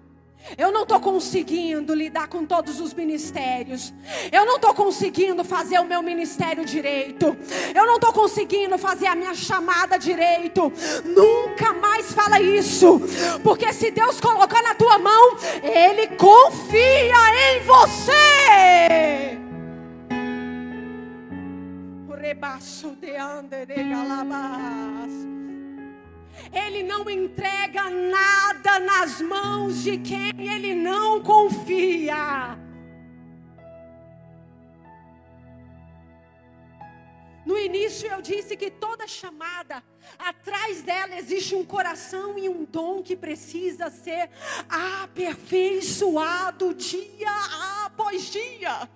eu 0.57 0.71
não 0.71 0.83
estou 0.83 1.01
conseguindo 1.01 1.95
lidar 1.95 2.29
com 2.29 2.45
todos 2.45 2.81
os 2.81 2.95
ministérios. 2.95 3.93
Eu 4.31 4.47
não 4.47 4.57
estou 4.57 4.75
conseguindo 4.75 5.45
fazer 5.45 5.79
o 5.81 5.85
meu 5.85 6.03
ministério 6.03 6.65
direito. 6.65 7.37
Eu 7.75 7.87
não 7.87 7.97
estou 7.97 8.13
conseguindo 8.13 8.79
fazer 8.79 9.07
a 9.07 9.15
minha 9.15 9.35
chamada 9.35 9.99
direito. 9.99 10.73
Nunca 11.05 11.73
mais 11.73 12.13
fala 12.13 12.41
isso. 12.41 13.01
Porque 13.43 13.73
se 13.73 13.91
Deus 13.91 14.21
colocar 14.21 14.63
na 14.63 14.75
tua 14.75 14.99
mão, 14.99 15.37
Ele 15.63 16.09
confia 16.17 17.57
em 17.57 17.61
você. 17.61 19.39
O 22.09 22.15
rebaixo 22.15 22.91
de. 23.01 23.17
Ele 26.53 26.83
não 26.83 27.09
entrega 27.09 27.91
nada 27.91 28.79
nas 28.81 29.21
mãos 29.21 29.83
de 29.83 29.99
quem 29.99 30.33
ele 30.39 30.75
não 30.75 31.23
confia. 31.23 32.67
No 37.47 37.57
início 37.57 38.11
eu 38.11 38.21
disse 38.21 38.57
que 38.57 38.69
toda 38.69 39.07
chamada, 39.07 39.81
atrás 40.19 40.83
dela 40.83 41.17
existe 41.17 41.55
um 41.55 41.65
coração 41.65 42.37
e 42.37 42.49
um 42.49 42.65
dom 42.65 43.05
que 43.05 43.15
precisa 43.15 43.89
ser 43.89 44.29
aperfeiçoado 44.69 46.75
dia 46.75 47.31
após 47.85 48.33
dia. 48.33 48.91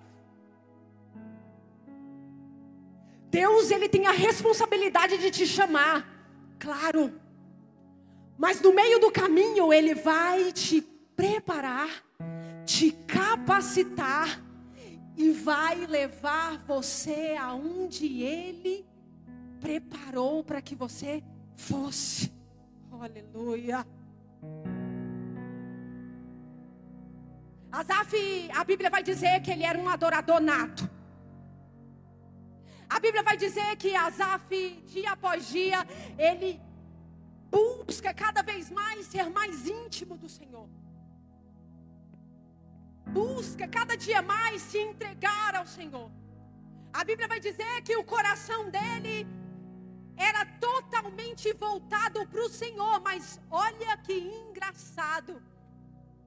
Deus, 3.29 3.71
ele 3.71 3.87
tem 3.87 4.05
a 4.05 4.11
responsabilidade 4.11 5.17
de 5.17 5.31
te 5.31 5.47
chamar. 5.47 6.05
Claro. 6.59 7.21
Mas 8.41 8.59
no 8.59 8.73
meio 8.73 8.97
do 8.99 9.11
caminho, 9.11 9.71
Ele 9.71 9.93
vai 9.93 10.51
te 10.51 10.81
preparar, 11.15 11.87
te 12.65 12.91
capacitar 13.05 14.41
e 15.15 15.29
vai 15.29 15.85
levar 15.85 16.57
você 16.65 17.37
aonde 17.39 18.23
Ele 18.23 18.83
preparou 19.59 20.43
para 20.43 20.59
que 20.59 20.73
você 20.73 21.23
fosse. 21.55 22.33
Aleluia. 22.91 23.85
Asaf, 27.71 28.49
a 28.55 28.63
Bíblia 28.63 28.89
vai 28.89 29.03
dizer 29.03 29.39
que 29.41 29.51
ele 29.51 29.63
era 29.63 29.77
um 29.77 29.87
adorador 29.87 30.41
nato. 30.41 30.89
A 32.89 32.99
Bíblia 32.99 33.21
vai 33.21 33.37
dizer 33.37 33.75
que 33.77 33.95
Asaf, 33.95 34.83
dia 34.87 35.11
após 35.11 35.47
dia, 35.47 35.85
ele 36.17 36.59
busca 37.51 38.13
cada 38.13 38.41
vez 38.41 38.69
mais 38.69 39.05
ser 39.07 39.29
mais 39.29 39.67
íntimo 39.67 40.17
do 40.17 40.29
Senhor. 40.29 40.67
Busca 43.05 43.67
cada 43.67 43.95
dia 43.97 44.21
mais 44.21 44.61
se 44.61 44.77
entregar 44.77 45.55
ao 45.55 45.67
Senhor. 45.67 46.09
A 46.93 47.03
Bíblia 47.03 47.27
vai 47.27 47.39
dizer 47.39 47.81
que 47.83 47.95
o 47.97 48.03
coração 48.03 48.69
dele 48.69 49.27
era 50.15 50.45
totalmente 50.67 51.51
voltado 51.53 52.25
para 52.27 52.41
o 52.41 52.49
Senhor, 52.49 53.01
mas 53.01 53.39
olha 53.49 53.97
que 53.97 54.13
engraçado. 54.13 55.41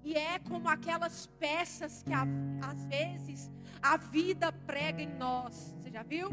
E 0.02 0.14
é 0.14 0.38
como 0.38 0.68
aquelas 0.68 1.26
peças 1.38 2.02
que 2.02 2.12
às 2.12 2.84
vezes 2.84 3.50
a 3.80 3.96
vida 3.96 4.52
prega 4.52 5.00
em 5.00 5.14
nós. 5.14 5.74
Você 5.78 5.90
já 5.90 6.02
viu? 6.02 6.28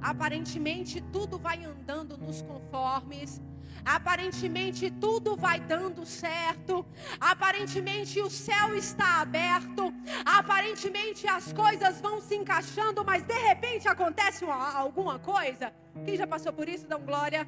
Aparentemente 0.00 1.00
tudo 1.12 1.38
vai 1.38 1.64
andando 1.64 2.16
nos 2.16 2.42
conformes, 2.42 3.40
Aparentemente 3.84 4.90
tudo 4.90 5.36
vai 5.36 5.58
dando 5.60 6.06
certo. 6.06 6.86
Aparentemente 7.20 8.20
o 8.20 8.30
céu 8.30 8.74
está 8.76 9.20
aberto. 9.20 9.92
Aparentemente 10.24 11.26
as 11.26 11.52
coisas 11.52 12.00
vão 12.00 12.20
se 12.20 12.36
encaixando, 12.36 13.04
mas 13.04 13.24
de 13.24 13.34
repente 13.34 13.88
acontece 13.88 14.44
uma, 14.44 14.72
alguma 14.72 15.18
coisa. 15.18 15.72
Quem 16.04 16.16
já 16.16 16.26
passou 16.26 16.52
por 16.52 16.68
isso, 16.68 16.86
dão 16.86 17.00
glória. 17.00 17.46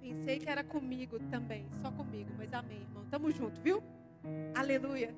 Pensei 0.00 0.38
que 0.38 0.48
era 0.48 0.62
comigo 0.62 1.18
também, 1.30 1.66
só 1.80 1.90
comigo, 1.90 2.30
mas 2.36 2.52
amém, 2.52 2.78
irmão. 2.78 3.04
Tamo 3.10 3.30
junto, 3.30 3.60
viu? 3.60 3.82
Aleluia. 4.54 5.14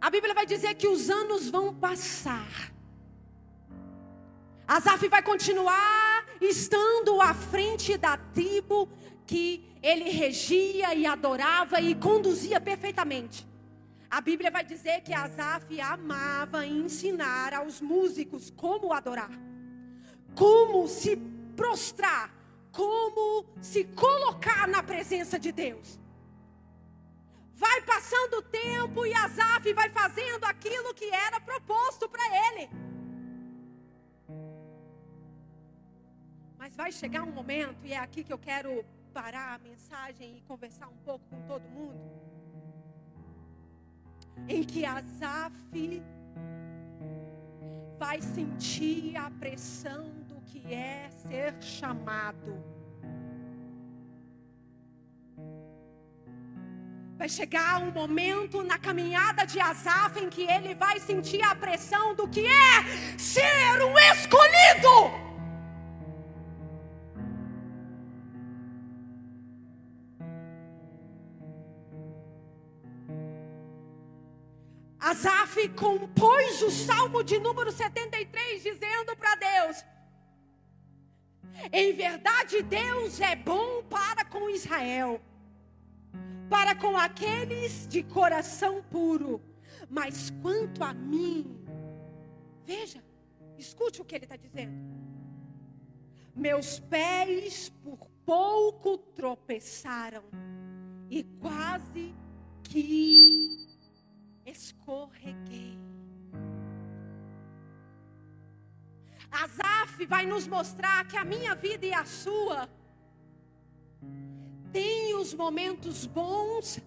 A 0.00 0.10
Bíblia 0.10 0.34
vai 0.34 0.44
dizer 0.44 0.74
que 0.74 0.86
os 0.86 1.08
anos 1.08 1.48
vão 1.48 1.74
passar. 1.74 2.73
Asaf 4.66 5.08
vai 5.08 5.22
continuar 5.22 6.26
estando 6.40 7.20
à 7.20 7.34
frente 7.34 7.98
da 7.98 8.16
tribo 8.16 8.88
que 9.26 9.64
ele 9.82 10.08
regia 10.10 10.94
e 10.94 11.04
adorava 11.04 11.80
e 11.80 11.94
conduzia 11.94 12.58
perfeitamente. 12.60 13.46
A 14.10 14.20
Bíblia 14.20 14.50
vai 14.50 14.64
dizer 14.64 15.02
que 15.02 15.12
Asaf 15.12 15.78
amava 15.80 16.64
ensinar 16.66 17.52
aos 17.52 17.80
músicos 17.80 18.50
como 18.50 18.92
adorar, 18.92 19.30
como 20.34 20.88
se 20.88 21.16
prostrar, 21.54 22.32
como 22.72 23.44
se 23.60 23.84
colocar 23.84 24.66
na 24.66 24.82
presença 24.82 25.38
de 25.38 25.52
Deus. 25.52 25.98
Vai 27.54 27.82
passando 27.82 28.38
o 28.38 28.42
tempo 28.42 29.04
e 29.04 29.12
Asaf 29.12 29.72
vai 29.74 29.90
fazendo 29.90 30.44
aquilo 30.44 30.94
que 30.94 31.10
era 31.10 31.38
proposto 31.38 32.08
para 32.08 32.24
ele. 32.48 32.70
Mas 36.64 36.74
vai 36.74 36.90
chegar 36.90 37.22
um 37.24 37.30
momento, 37.30 37.84
e 37.84 37.92
é 37.92 37.98
aqui 37.98 38.24
que 38.24 38.32
eu 38.32 38.38
quero 38.38 38.82
parar 39.12 39.56
a 39.56 39.58
mensagem 39.58 40.38
e 40.38 40.40
conversar 40.48 40.88
um 40.88 40.96
pouco 41.04 41.22
com 41.28 41.38
todo 41.42 41.62
mundo, 41.68 42.00
em 44.48 44.64
que 44.64 44.82
Asaf 44.86 45.54
vai 47.98 48.22
sentir 48.22 49.14
a 49.14 49.30
pressão 49.30 50.04
do 50.26 50.40
que 50.40 50.72
é 50.72 51.10
ser 51.28 51.54
chamado. 51.62 52.58
Vai 57.18 57.28
chegar 57.28 57.82
um 57.82 57.90
momento 57.90 58.62
na 58.62 58.78
caminhada 58.78 59.44
de 59.44 59.60
Asaf 59.60 60.18
em 60.18 60.30
que 60.30 60.44
ele 60.50 60.74
vai 60.74 60.98
sentir 60.98 61.42
a 61.42 61.54
pressão 61.54 62.14
do 62.14 62.26
que 62.26 62.46
é 62.46 63.18
ser 63.18 63.84
um 63.84 63.98
escolhido. 63.98 65.23
Compôs 75.68 76.62
o 76.62 76.70
salmo 76.70 77.22
de 77.22 77.38
número 77.38 77.72
73, 77.72 78.62
dizendo 78.62 79.16
para 79.16 79.34
Deus: 79.36 79.84
Em 81.72 81.92
verdade, 81.92 82.62
Deus 82.62 83.20
é 83.20 83.34
bom 83.34 83.82
para 83.84 84.24
com 84.24 84.50
Israel, 84.50 85.20
para 86.48 86.74
com 86.74 86.96
aqueles 86.96 87.86
de 87.88 88.02
coração 88.02 88.82
puro, 88.90 89.40
mas 89.88 90.30
quanto 90.42 90.82
a 90.84 90.92
mim, 90.92 91.58
veja, 92.64 93.02
escute 93.56 94.00
o 94.00 94.04
que 94.04 94.14
ele 94.14 94.24
está 94.24 94.36
dizendo. 94.36 94.74
Meus 96.34 96.80
pés 96.80 97.70
por 97.82 97.98
pouco 98.26 98.98
tropeçaram 98.98 100.24
e 101.08 101.22
quase 101.40 102.14
que 102.64 103.64
escorreguei. 104.46 105.78
Asaf 109.30 110.06
vai 110.06 110.26
nos 110.26 110.46
mostrar 110.46 111.06
que 111.08 111.16
a 111.16 111.24
minha 111.24 111.54
vida 111.54 111.86
e 111.86 111.92
a 111.92 112.04
sua 112.04 112.68
tem 114.72 115.14
os 115.14 115.34
momentos 115.34 116.06
bons, 116.06 116.80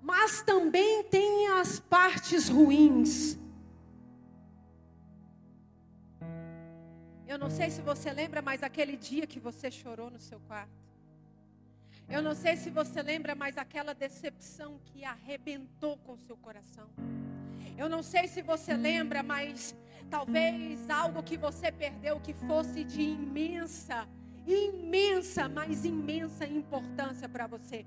mas 0.00 0.42
também 0.42 1.04
tem 1.04 1.48
as 1.48 1.80
partes 1.80 2.48
ruins. 2.48 3.38
Eu 7.26 7.38
não 7.38 7.50
sei 7.50 7.70
se 7.70 7.82
você 7.82 8.12
lembra, 8.12 8.40
mas 8.40 8.62
aquele 8.62 8.96
dia 8.96 9.26
que 9.26 9.40
você 9.40 9.70
chorou 9.70 10.10
no 10.10 10.18
seu 10.18 10.40
quarto. 10.40 10.85
Eu 12.08 12.22
não 12.22 12.34
sei 12.34 12.56
se 12.56 12.70
você 12.70 13.02
lembra, 13.02 13.34
mas 13.34 13.58
aquela 13.58 13.92
decepção 13.92 14.78
que 14.84 15.04
arrebentou 15.04 15.96
com 15.98 16.16
seu 16.16 16.36
coração. 16.36 16.88
Eu 17.76 17.88
não 17.88 18.02
sei 18.02 18.28
se 18.28 18.42
você 18.42 18.74
lembra, 18.74 19.22
mas 19.22 19.74
talvez 20.08 20.88
algo 20.88 21.22
que 21.22 21.36
você 21.36 21.72
perdeu 21.72 22.20
que 22.20 22.32
fosse 22.32 22.84
de 22.84 23.02
imensa, 23.02 24.08
imensa, 24.46 25.48
mas 25.48 25.84
imensa 25.84 26.46
importância 26.46 27.28
para 27.28 27.48
você. 27.48 27.84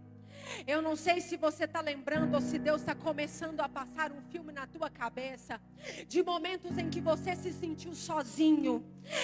Eu 0.67 0.82
não 0.82 0.95
sei 0.95 1.21
se 1.21 1.38
você 1.38 1.63
está 1.63 1.79
lembrando 1.79 2.34
ou 2.34 2.41
se 2.41 2.60
Deus 2.60 2.82
está 2.82 2.95
começando 2.95 3.62
a 3.62 3.69
passar 3.69 4.12
um 4.12 4.21
filme 4.21 4.51
na 4.51 4.67
tua 4.67 4.89
cabeça 4.89 5.62
de 6.08 6.21
momentos 6.23 6.77
em 6.77 6.89
que 6.89 6.99
você 6.99 7.36
se 7.36 7.53
sentiu 7.53 7.93
sozinho, 7.93 8.84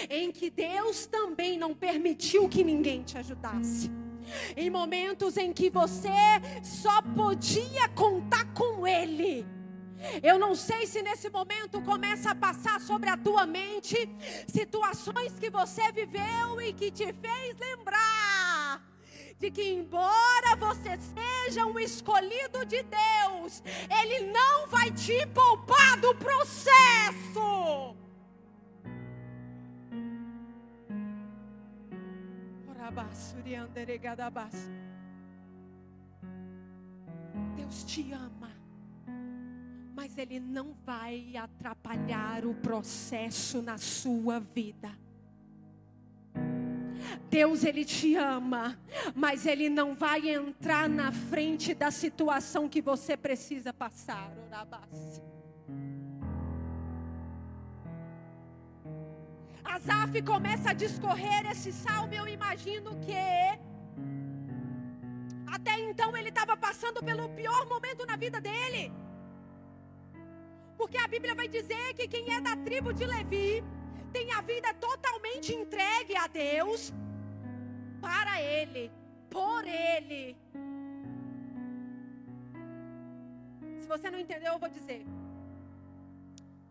em 0.10 0.31
que 0.31 0.49
Deus 0.49 1.05
também 1.05 1.58
não 1.58 1.73
permitiu 1.73 2.47
que 2.47 2.63
ninguém 2.63 3.03
te 3.03 3.17
ajudasse. 3.17 4.04
Em 4.55 4.69
momentos 4.69 5.38
em 5.38 5.53
que 5.53 5.69
você 5.69 6.09
só 6.63 7.01
podia 7.01 7.88
contar 7.89 8.45
com 8.53 8.88
Ele. 8.88 9.45
Eu 10.21 10.38
não 10.38 10.55
sei 10.55 10.85
se 10.85 11.01
nesse 11.01 11.29
momento 11.29 11.81
começa 11.81 12.31
a 12.31 12.35
passar 12.35 12.79
sobre 12.79 13.09
a 13.09 13.17
tua 13.17 13.45
mente 13.45 13.97
situações 14.47 15.39
que 15.39 15.49
você 15.49 15.91
viveu 15.91 16.61
e 16.61 16.73
que 16.73 16.91
te 16.91 17.11
fez 17.13 17.57
lembrar 17.59 18.81
de 19.39 19.51
que, 19.51 19.73
embora 19.73 20.55
você 20.57 20.97
seja 20.97 21.65
um 21.65 21.77
escolhido 21.77 22.65
de 22.65 22.83
Deus, 22.83 23.61
Ele 24.01 24.31
não 24.31 24.67
vai 24.67 24.91
te 24.91 25.25
poupar 25.27 25.97
do 25.99 26.15
processo. 26.15 27.95
Deus 37.56 37.84
te 37.84 38.12
ama, 38.12 38.52
mas 39.93 40.17
Ele 40.17 40.39
não 40.39 40.74
vai 40.86 41.36
atrapalhar 41.36 42.45
o 42.45 42.54
processo 42.54 43.62
na 43.62 43.78
sua 43.78 44.39
vida. 44.39 44.91
Deus 47.30 47.63
ele 47.63 47.86
te 47.86 48.15
ama, 48.15 48.78
mas 49.13 49.45
ele 49.45 49.69
não 49.69 49.93
vai 49.93 50.30
entrar 50.30 50.89
na 50.89 51.12
frente 51.12 51.74
da 51.74 51.91
situação 51.91 52.67
que 52.67 52.82
você 52.82 53.15
precisa 53.15 53.74
passar. 53.74 54.32
Asaf 59.73 60.21
começa 60.21 60.69
a 60.69 60.73
discorrer 60.73 61.49
esse 61.51 61.71
salmo, 61.73 62.13
eu 62.13 62.28
imagino 62.28 62.91
que 63.06 63.13
até 65.56 65.80
então 65.80 66.15
ele 66.15 66.30
estava 66.30 66.56
passando 66.56 67.04
pelo 67.04 67.30
pior 67.30 67.65
momento 67.67 68.06
na 68.06 68.15
vida 68.15 68.39
dele. 68.39 68.91
Porque 70.78 70.97
a 70.97 71.08
Bíblia 71.08 71.34
vai 71.34 71.47
dizer 71.47 71.93
que 71.93 72.08
quem 72.08 72.34
é 72.34 72.41
da 72.41 72.56
tribo 72.58 72.93
de 72.93 73.06
Levi 73.06 73.63
tem 74.12 74.32
a 74.32 74.41
vida 74.41 74.73
totalmente 74.73 75.54
entregue 75.54 76.15
a 76.15 76.28
Deus, 76.28 76.93
para 78.01 78.41
Ele, 78.41 78.91
por 79.30 79.65
Ele. 79.65 80.38
Se 83.80 83.88
você 83.88 84.10
não 84.10 84.19
entendeu, 84.19 84.54
eu 84.54 84.60
vou 84.60 84.69
dizer. 84.69 85.06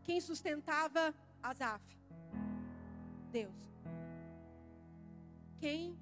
Quem 0.04 0.20
sustentava 0.20 1.14
Asaf? 1.42 1.83
Deus. 3.34 3.52
Quem 5.58 5.98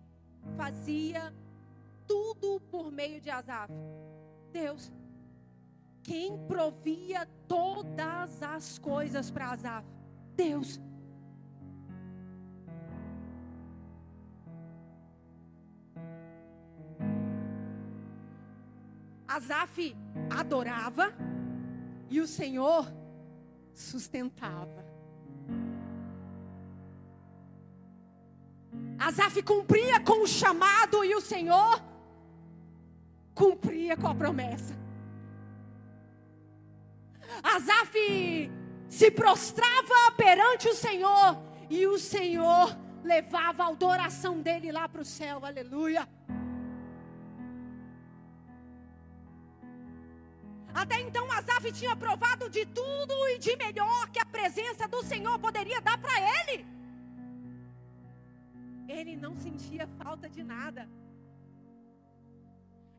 fazia 0.54 1.32
tudo 2.06 2.60
por 2.70 2.92
meio 2.92 3.22
de 3.22 3.30
Asaf? 3.30 3.72
Deus. 4.52 4.92
Quem 6.02 6.36
provia 6.46 7.26
todas 7.48 8.42
as 8.42 8.78
coisas 8.78 9.30
para 9.30 9.52
Asaf? 9.52 9.88
Deus. 10.36 10.78
Asaf 19.26 19.96
adorava 20.28 21.14
e 22.10 22.20
o 22.20 22.26
Senhor 22.26 22.92
sustentava. 23.72 24.91
Asaf 29.02 29.42
cumpria 29.42 29.98
com 29.98 30.22
o 30.22 30.28
chamado 30.28 31.04
e 31.04 31.12
o 31.16 31.20
Senhor 31.20 31.82
cumpria 33.34 33.96
com 33.96 34.06
a 34.06 34.14
promessa. 34.14 34.76
Asaf 37.42 38.48
se 38.88 39.10
prostrava 39.10 40.12
perante 40.16 40.68
o 40.68 40.74
Senhor 40.74 41.36
e 41.68 41.84
o 41.84 41.98
Senhor 41.98 42.78
levava 43.02 43.64
a 43.64 43.68
adoração 43.70 44.40
dele 44.40 44.70
lá 44.70 44.88
para 44.88 45.02
o 45.02 45.04
céu, 45.04 45.44
aleluia. 45.44 46.08
Até 50.72 51.00
então 51.00 51.30
Asaf 51.32 51.72
tinha 51.72 51.96
provado 51.96 52.48
de 52.48 52.64
tudo 52.66 53.14
e 53.30 53.38
de 53.38 53.56
melhor 53.56 54.08
que 54.10 54.20
a 54.20 54.24
presença 54.24 54.86
do 54.86 55.02
Senhor 55.02 55.36
poderia 55.40 55.80
dar 55.80 55.98
para 55.98 56.14
ele. 56.40 56.81
Ele 58.88 59.16
não 59.16 59.36
sentia 59.36 59.86
falta 59.86 60.28
de 60.28 60.42
nada. 60.42 60.88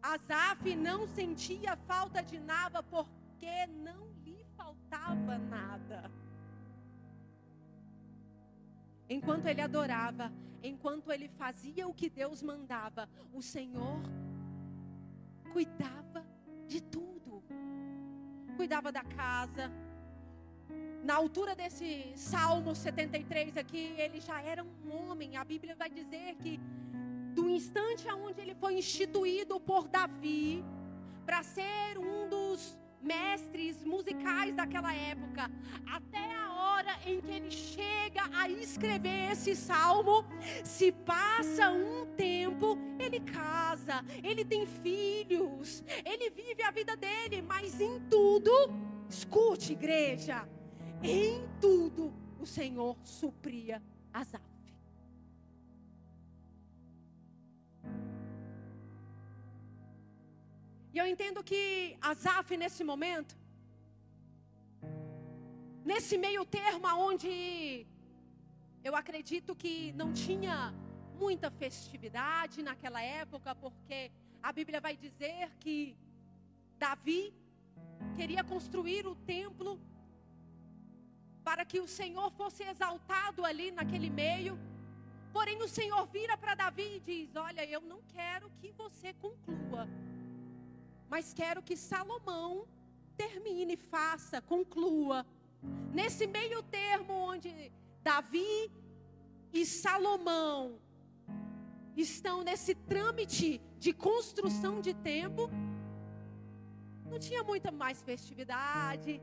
Asaf 0.02 0.76
não 0.76 1.08
sentia 1.08 1.76
falta 1.76 2.22
de 2.22 2.40
nada 2.40 2.84
porque 2.84 3.66
não 3.68 4.10
lhe 4.26 4.44
faltava 4.56 5.38
nada. 5.38 6.12
Enquanto 9.10 9.46
ele 9.48 9.62
adorava, 9.62 10.32
enquanto 10.62 11.12
ele 11.12 11.28
fazia 11.28 11.88
o 11.88 11.94
que 11.94 12.10
Deus 12.10 12.42
mandava, 12.42 13.08
o 13.32 13.42
Senhor 13.42 14.02
cuidava 15.52 16.26
de 16.68 16.82
tudo 16.82 17.14
cuidava 18.54 18.92
da 18.92 19.04
casa. 19.04 19.72
Na 21.04 21.16
altura 21.16 21.54
desse 21.54 22.14
Salmo 22.16 22.74
73 22.74 23.58
aqui, 23.58 23.94
ele 23.98 24.22
já 24.22 24.42
era 24.42 24.64
um 24.64 24.96
homem. 24.96 25.36
A 25.36 25.44
Bíblia 25.44 25.76
vai 25.76 25.90
dizer 25.90 26.36
que 26.36 26.58
do 27.34 27.50
instante 27.50 28.08
aonde 28.08 28.40
ele 28.40 28.56
foi 28.56 28.76
instituído 28.78 29.60
por 29.60 29.88
Davi 29.90 30.64
para 31.26 31.44
ser 31.44 31.98
um 31.98 32.30
dos 32.30 32.78
mestres 33.02 33.84
musicais 33.84 34.56
daquela 34.56 34.94
época, 34.94 35.52
até 35.86 36.34
a 36.36 36.54
hora 36.54 36.98
em 37.06 37.20
que 37.20 37.32
ele 37.32 37.52
chega 37.52 38.22
a 38.34 38.48
escrever 38.48 39.32
esse 39.32 39.58
salmo, 39.58 40.24
se 40.64 40.90
passa 40.92 41.70
um 41.70 42.06
tempo, 42.16 42.78
ele 42.98 43.20
casa, 43.20 44.06
ele 44.24 44.46
tem 44.46 44.66
filhos, 44.66 45.84
ele 46.06 46.30
vive 46.30 46.64
a 46.64 46.72
vida 46.72 46.96
dele, 46.96 47.42
mas 47.42 47.82
em 47.82 48.00
tudo, 48.10 48.52
escute, 49.10 49.74
igreja, 49.74 50.48
em 51.04 51.46
tudo 51.60 52.14
o 52.40 52.46
Senhor 52.46 52.98
supria 53.04 53.82
Asaf. 54.14 54.44
E 60.94 60.98
eu 60.98 61.08
entendo 61.08 61.44
que 61.44 61.98
Asaf, 62.00 62.56
nesse 62.56 62.84
momento, 62.84 63.36
nesse 65.84 66.18
meio 66.18 66.46
termo 66.46 66.88
onde 67.10 67.86
eu 68.84 68.96
acredito 68.96 69.56
que 69.56 69.92
não 69.94 70.14
tinha 70.14 70.74
muita 71.18 71.50
festividade 71.50 72.62
naquela 72.62 73.02
época, 73.02 73.56
porque 73.56 74.12
a 74.42 74.52
Bíblia 74.52 74.80
vai 74.80 74.96
dizer 74.96 75.52
que 75.60 75.98
Davi 76.78 77.34
queria 78.16 78.44
construir 78.44 79.08
o 79.08 79.16
templo 79.16 79.80
para 81.44 81.66
que 81.66 81.80
o 81.80 81.88
Senhor 81.88 82.32
fosse 82.32 82.64
exaltado 82.64 83.46
ali 83.46 83.72
naquele 83.72 84.10
meio. 84.10 84.58
Porém, 85.32 85.62
o 85.62 85.68
Senhor 85.68 86.06
vira 86.08 86.38
para 86.38 86.56
Davi 86.56 86.98
e 86.98 87.00
diz: 87.00 87.36
Olha, 87.36 87.66
eu 87.66 87.82
não 87.82 88.02
quero 88.04 88.50
que 88.60 88.72
você 88.72 89.14
conclua 89.14 89.88
mas 91.14 91.32
quero 91.32 91.62
que 91.62 91.78
Salomão 91.78 92.68
termine, 93.16 93.78
faça, 93.78 94.42
conclua. 94.42 95.24
Nesse 95.94 96.26
meio 96.26 96.64
termo 96.64 97.14
onde 97.14 97.72
Davi 98.02 98.72
e 99.54 99.64
Salomão 99.64 100.80
estão 101.96 102.44
nesse 102.44 102.74
trâmite 102.74 103.62
de 103.78 103.94
construção 103.94 104.82
de 104.82 104.96
templo, 104.96 105.52
não 107.06 107.20
tinha 107.20 107.44
muita 107.44 107.72
mais 107.72 108.02
festividade, 108.02 109.22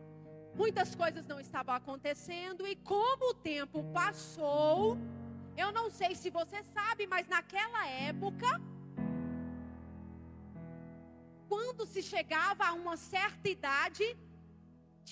muitas 0.61 0.95
coisas 0.95 1.25
não 1.33 1.41
estavam 1.41 1.75
acontecendo, 1.75 2.67
e 2.67 2.75
como 2.93 3.31
o 3.31 3.35
tempo 3.53 3.79
passou, 4.01 4.99
eu 5.63 5.69
não 5.73 5.87
sei 5.99 6.15
se 6.15 6.29
você 6.39 6.63
sabe, 6.77 7.07
mas 7.07 7.27
naquela 7.35 7.83
época, 7.89 8.49
quando 11.49 11.87
se 11.93 12.03
chegava 12.03 12.63
a 12.67 12.75
uma 12.75 12.97
certa 12.99 13.49
idade, 13.57 14.07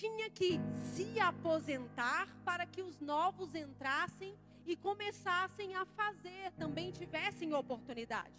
tinha 0.01 0.29
que 0.39 0.51
se 0.93 1.09
aposentar 1.19 2.27
para 2.45 2.67
que 2.67 2.83
os 2.89 3.01
novos 3.01 3.55
entrassem 3.55 4.35
e 4.67 4.77
começassem 4.77 5.75
a 5.75 5.87
fazer, 6.01 6.45
também 6.63 6.93
tivessem 7.01 7.55
oportunidade. 7.55 8.39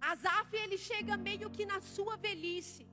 Asaf, 0.00 0.54
ele 0.64 0.78
chega 0.78 1.16
meio 1.16 1.50
que 1.50 1.66
na 1.66 1.80
sua 1.80 2.16
velhice. 2.16 2.89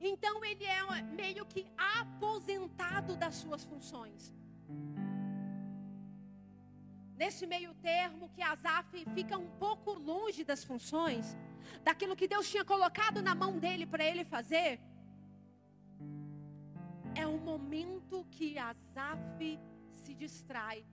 Então 0.00 0.44
ele 0.44 0.64
é 0.64 1.02
meio 1.02 1.44
que 1.44 1.66
aposentado 1.76 3.16
das 3.16 3.34
suas 3.34 3.64
funções. 3.64 4.34
Nesse 7.16 7.46
meio 7.46 7.74
termo 7.74 8.28
que 8.28 8.40
Asaf 8.40 9.04
fica 9.12 9.36
um 9.36 9.50
pouco 9.58 9.92
longe 9.92 10.44
das 10.44 10.62
funções, 10.62 11.36
daquilo 11.82 12.14
que 12.14 12.28
Deus 12.28 12.48
tinha 12.48 12.64
colocado 12.64 13.20
na 13.20 13.34
mão 13.34 13.58
dele 13.58 13.86
para 13.86 14.04
ele 14.04 14.24
fazer, 14.24 14.80
é 17.16 17.26
o 17.26 17.36
momento 17.36 18.24
que 18.30 18.56
Asaf 18.56 19.58
se 19.90 20.14
distrai. 20.14 20.86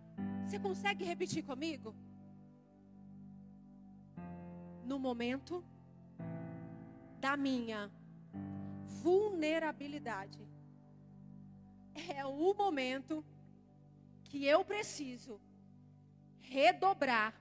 Você 0.47 0.57
consegue 0.57 1.03
repetir 1.03 1.43
comigo? 1.43 1.95
No 4.83 4.97
momento 4.97 5.63
da 7.19 7.37
minha 7.37 7.91
vulnerabilidade. 9.05 10.41
É 11.93 12.25
o 12.25 12.55
momento 12.55 13.23
que 14.23 14.47
eu 14.47 14.65
preciso 14.65 15.39
redobrar 16.41 17.31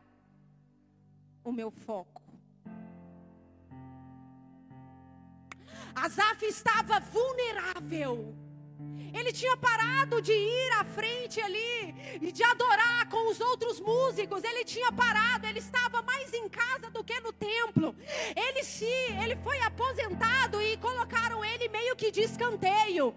o 1.43 1.51
meu 1.51 1.71
foco. 1.71 2.23
Asaf 5.95 6.45
estava 6.45 7.01
vulnerável. 7.01 8.44
Ele 9.15 9.33
tinha 9.33 9.57
parado 9.57 10.21
de 10.21 10.33
ir 10.33 10.73
à 10.81 10.85
frente 10.85 11.41
ali 11.41 11.95
e 12.21 12.33
de 12.33 12.43
adorar 12.43 13.09
com 13.09 13.31
os 13.31 13.41
outros 13.41 13.79
músicos. 13.79 14.43
Ele 14.43 14.65
tinha 14.65 14.91
parado, 14.91 15.47
ele 15.47 15.61
estava 15.61 16.03
mais 16.03 16.33
em 16.35 16.49
casa 16.49 16.91
do 16.91 17.05
que 17.05 17.19
no 17.21 17.33
templo. 17.33 17.95
Ele 18.35 18.65
se, 18.65 18.85
ele 19.23 19.37
foi 19.37 19.61
aposentado 19.61 20.61
e 20.61 20.77
colocaram 20.79 21.45
ele 21.45 21.69
meio 21.69 21.95
que 21.95 22.11
de 22.11 22.23
escanteio. 22.23 23.15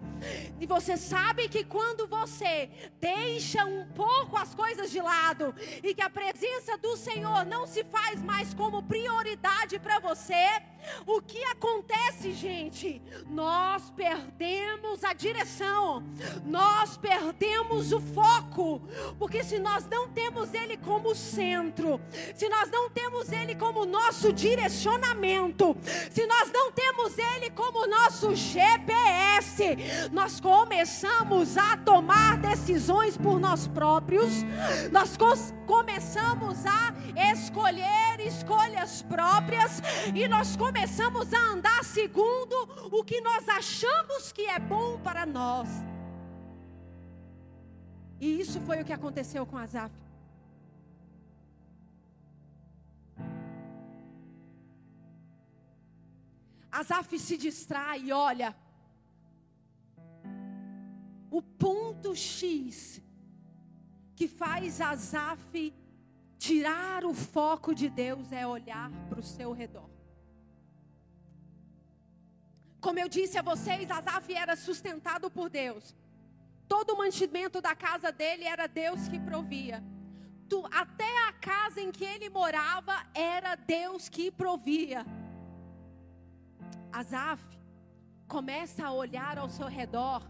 E 0.60 0.68
você 0.68 0.96
sabe 0.96 1.50
que 1.50 1.64
quando 1.64 2.08
você 2.08 2.70
deixa 3.00 3.66
um 3.66 3.88
pouco 3.88 4.38
as 4.38 4.54
coisas 4.54 4.92
de 4.92 5.02
lado 5.02 5.56
e 5.84 5.96
que 5.96 6.02
a 6.02 6.10
presença 6.10 6.78
do 6.78 6.96
Senhor 6.96 7.44
não 7.44 7.66
se 7.66 7.84
faz 7.84 8.22
mais 8.22 8.54
como 8.54 8.84
prioridade 8.84 9.80
para 9.80 10.00
você, 10.00 10.62
o 11.06 11.22
que 11.22 11.44
acontece, 11.46 12.34
gente? 12.34 13.02
Nós 13.30 13.90
perdemos 13.92 15.04
a 15.04 15.14
direção, 15.14 16.04
nós 16.46 16.98
perdemos 16.98 17.92
o 17.92 18.00
foco, 18.00 18.82
porque 19.18 19.44
se 19.44 19.60
nós 19.60 19.86
não 19.88 20.08
temos 20.08 20.54
Ele 20.54 20.78
como 20.78 21.16
centro, 21.16 22.00
se 22.36 22.48
nós 22.50 22.70
não 22.70 22.90
temos 22.90 23.32
Ele 23.32 23.56
como 23.56 23.86
nosso 23.86 24.32
direcionamento, 24.32 25.76
se 26.12 26.26
nós 26.26 26.52
não 26.52 26.72
temos 26.72 27.18
Ele 27.18 27.50
como 27.52 27.88
nosso 27.88 28.36
GPS, 28.36 29.78
nós 30.12 30.40
começamos 30.40 31.58
a 31.58 31.78
tomar 31.78 32.38
decisões 32.38 33.18
por 33.18 33.40
nós 33.40 33.68
próprios, 33.68 34.44
nós 34.92 35.18
começamos 35.66 36.66
a 36.66 36.94
escolher 37.34 38.20
escolhas 38.20 39.02
próprias 39.02 39.82
e 40.14 40.28
nós 40.28 40.56
começamos 40.56 40.77
a 41.34 41.52
andar 41.54 41.84
segundo 41.84 42.56
o 42.92 43.04
que 43.04 43.20
nós 43.22 43.48
achamos 43.50 44.32
que 44.32 44.44
é 44.44 44.60
bom 44.60 45.00
para 45.00 45.26
nós. 45.26 45.68
E 48.20 48.40
isso 48.40 48.60
foi 48.62 48.82
o 48.82 48.86
que 48.86 48.94
aconteceu 48.94 49.46
com 49.46 49.58
Asaf. 49.58 49.94
Asaf 56.72 57.18
se 57.18 57.38
distrai 57.38 58.02
e 58.02 58.12
olha. 58.12 58.56
O 61.30 61.42
ponto 61.42 62.16
X 62.16 63.02
que 64.16 64.28
faz 64.28 64.80
Asaf 64.80 65.74
tirar 66.38 67.04
o 67.04 67.14
foco 67.14 67.74
de 67.74 67.90
Deus 67.90 68.32
é 68.32 68.46
olhar 68.46 68.92
para 69.10 69.20
o 69.20 69.24
seu 69.24 69.52
redor. 69.54 69.97
Como 72.80 73.00
eu 73.00 73.10
disse 73.10 73.38
a 73.38 73.42
vocês, 73.42 73.90
Asaf 73.90 74.34
era 74.34 74.56
sustentado 74.56 75.30
por 75.30 75.50
Deus. 75.50 75.96
Todo 76.68 76.94
o 76.94 76.98
mantimento 76.98 77.62
da 77.62 77.76
casa 77.76 78.12
dele 78.12 78.44
era 78.44 78.68
Deus 78.68 79.08
que 79.08 79.20
provia. 79.20 79.84
Até 80.72 81.28
a 81.28 81.34
casa 81.34 81.82
em 81.82 81.92
que 81.92 82.06
ele 82.06 82.30
morava 82.30 83.06
era 83.14 83.56
Deus 83.56 84.08
que 84.08 84.32
provia. 84.32 85.06
Asaf 86.92 87.42
começa 88.28 88.86
a 88.86 88.92
olhar 88.92 89.38
ao 89.38 89.50
seu 89.50 89.68
redor 89.68 90.22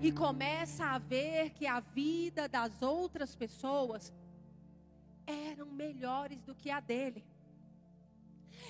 e 0.00 0.12
começa 0.12 0.84
a 0.84 0.98
ver 0.98 1.50
que 1.50 1.66
a 1.66 1.80
vida 1.80 2.48
das 2.48 2.82
outras 2.82 3.34
pessoas 3.34 4.12
eram 5.26 5.66
melhores 5.66 6.42
do 6.42 6.54
que 6.54 6.70
a 6.70 6.80
dele. 6.80 7.24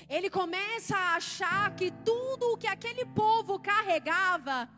Ele 0.09 0.29
começa 0.29 0.97
a 0.97 1.17
achar 1.17 1.75
que 1.75 1.91
tudo 1.91 2.53
o 2.53 2.57
que 2.57 2.67
aquele 2.67 3.05
povo 3.07 3.59
carregava, 3.59 4.69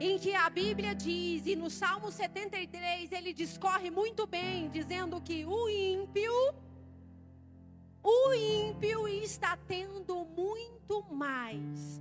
em 0.00 0.18
que 0.18 0.34
a 0.34 0.48
Bíblia 0.48 0.94
diz, 0.94 1.46
e 1.46 1.56
no 1.56 1.68
Salmo 1.68 2.10
73 2.12 3.10
ele 3.12 3.32
discorre 3.32 3.90
muito 3.90 4.26
bem, 4.26 4.68
dizendo 4.70 5.20
que 5.20 5.44
o 5.44 5.68
ímpio, 5.68 6.32
o 8.02 8.34
ímpio 8.34 9.08
está 9.08 9.56
tendo 9.56 10.24
muito 10.24 11.04
mais 11.10 12.00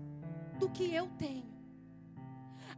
do 0.60 0.70
que 0.70 0.94
eu 0.94 1.08
tenho. 1.18 1.49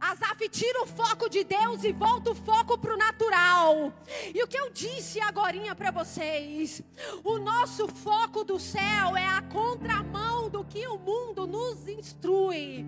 Asaf 0.02 0.48
tira 0.48 0.82
o 0.82 0.86
foco 0.86 1.30
de 1.30 1.44
Deus 1.44 1.84
e 1.84 1.92
volta 1.92 2.32
o 2.32 2.34
foco 2.34 2.76
para 2.76 2.92
o 2.92 2.96
natural. 2.96 3.92
E 4.34 4.42
o 4.42 4.48
que 4.48 4.58
eu 4.58 4.68
disse 4.70 5.20
agora 5.20 5.52
para 5.76 5.92
vocês, 5.92 6.82
o 7.22 7.38
nosso 7.38 7.86
foco 7.86 8.42
do 8.42 8.58
céu 8.58 9.16
é 9.16 9.24
a 9.24 9.40
contramão 9.42 10.41
do 10.52 10.62
que 10.62 10.86
o 10.86 10.98
mundo 10.98 11.46
nos 11.46 11.88
instrui. 11.88 12.84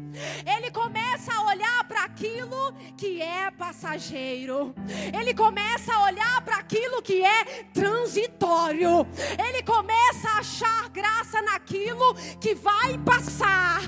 Ele 0.46 0.70
começa 0.70 1.32
a 1.32 1.46
olhar 1.46 1.82
para 1.84 2.04
aquilo 2.04 2.74
que 2.94 3.22
é 3.22 3.50
passageiro. 3.50 4.74
Ele 5.18 5.32
começa 5.32 5.94
a 5.94 6.04
olhar 6.04 6.42
para 6.42 6.58
aquilo 6.58 7.00
que 7.00 7.24
é 7.24 7.64
transitório. 7.72 9.06
Ele 9.42 9.62
começa 9.62 10.28
a 10.28 10.38
achar 10.40 10.90
graça 10.90 11.40
naquilo 11.40 12.14
que 12.38 12.54
vai 12.54 12.98
passar. 12.98 13.80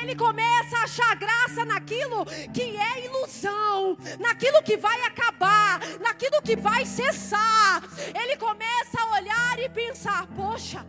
Ele 0.00 0.14
começa 0.14 0.76
a 0.78 0.84
achar 0.84 1.16
graça 1.16 1.64
naquilo 1.64 2.24
que 2.54 2.76
é 2.76 3.04
ilusão, 3.04 3.98
naquilo 4.20 4.62
que 4.62 4.76
vai 4.76 5.02
acabar, 5.02 5.80
naquilo 6.00 6.40
que 6.40 6.54
vai 6.54 6.86
cessar. 6.86 7.82
Ele 8.14 8.36
começa 8.36 9.00
a 9.00 9.10
olhar 9.16 9.58
e 9.58 9.68
pensar: 9.68 10.28
poxa, 10.28 10.86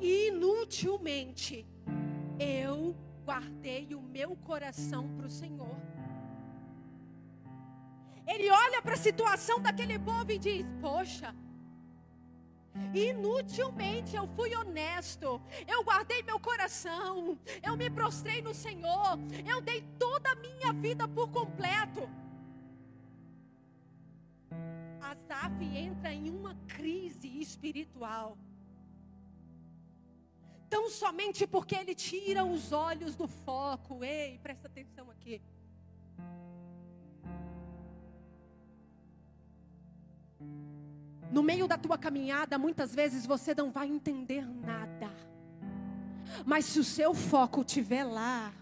inutilmente 0.00 1.66
eu 2.38 2.96
guardei 3.24 3.94
o 3.94 4.00
meu 4.00 4.36
coração 4.36 5.08
para 5.16 5.26
o 5.26 5.30
Senhor. 5.30 5.76
Ele 8.26 8.50
olha 8.50 8.82
para 8.82 8.94
a 8.94 8.96
situação 8.96 9.60
daquele 9.60 9.98
povo 9.98 10.30
e 10.30 10.38
diz: 10.38 10.66
Poxa, 10.80 11.34
Inutilmente 12.94 14.16
eu 14.16 14.26
fui 14.28 14.54
honesto, 14.54 15.40
eu 15.66 15.82
guardei 15.84 16.22
meu 16.22 16.38
coração, 16.38 17.38
eu 17.62 17.76
me 17.76 17.90
prostrei 17.90 18.40
no 18.40 18.54
Senhor, 18.54 19.18
eu 19.46 19.60
dei 19.60 19.82
toda 19.98 20.30
a 20.30 20.36
minha 20.36 20.72
vida 20.72 21.06
por 21.06 21.28
completo. 21.30 22.08
Asaf 25.00 25.64
entra 25.64 26.12
em 26.12 26.30
uma 26.30 26.54
crise 26.66 27.40
espiritual. 27.40 28.38
Tão 30.68 30.90
somente 30.90 31.46
porque 31.46 31.74
ele 31.74 31.94
tira 31.94 32.44
os 32.44 32.72
olhos 32.72 33.14
do 33.14 33.26
foco. 33.26 34.04
Ei, 34.04 34.38
presta 34.38 34.66
atenção 34.66 35.10
aqui. 35.10 35.40
No 41.30 41.42
meio 41.42 41.66
da 41.68 41.76
tua 41.76 41.98
caminhada, 41.98 42.58
muitas 42.58 42.94
vezes 42.94 43.26
você 43.26 43.54
não 43.54 43.70
vai 43.70 43.86
entender 43.86 44.46
nada. 44.46 45.10
Mas 46.44 46.64
se 46.66 46.78
o 46.78 46.84
seu 46.84 47.14
foco 47.14 47.60
estiver 47.60 48.04
lá, 48.04 48.52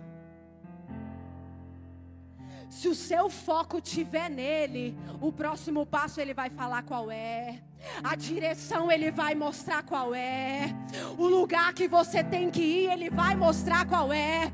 Se 2.69 2.89
o 2.89 2.95
seu 2.95 3.31
foco 3.31 3.81
tiver 3.81 4.29
nele, 4.29 4.97
o 5.21 5.33
próximo 5.33 5.87
passo 5.87 6.21
ele 6.21 6.35
vai 6.35 6.51
falar 6.51 6.83
qual 6.83 7.11
é. 7.11 7.61
A 8.03 8.17
direção 8.17 8.91
ele 8.91 9.11
vai 9.11 9.35
mostrar 9.35 9.83
qual 9.83 10.15
é. 10.15 10.75
O 11.17 11.27
lugar 11.27 11.73
que 11.73 11.87
você 11.87 12.23
tem 12.25 12.51
que 12.51 12.63
ir, 12.63 12.91
ele 12.91 13.11
vai 13.11 13.35
mostrar 13.35 13.87
qual 13.87 14.13
é. 14.13 14.53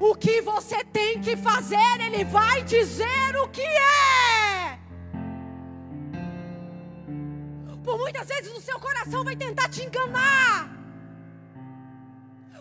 O 0.00 0.14
que 0.14 0.40
você 0.40 0.82
tem 0.84 1.20
que 1.20 1.36
fazer, 1.36 2.00
ele 2.00 2.24
vai 2.24 2.62
dizer 2.62 3.36
o 3.42 3.48
que 3.48 3.62
é. 3.62 4.78
Por 7.84 7.98
muitas 7.98 8.28
vezes 8.28 8.52
o 8.56 8.60
seu 8.60 8.78
coração 8.78 9.24
vai 9.24 9.36
tentar 9.36 9.68
te 9.68 9.82
enganar. 9.82 10.39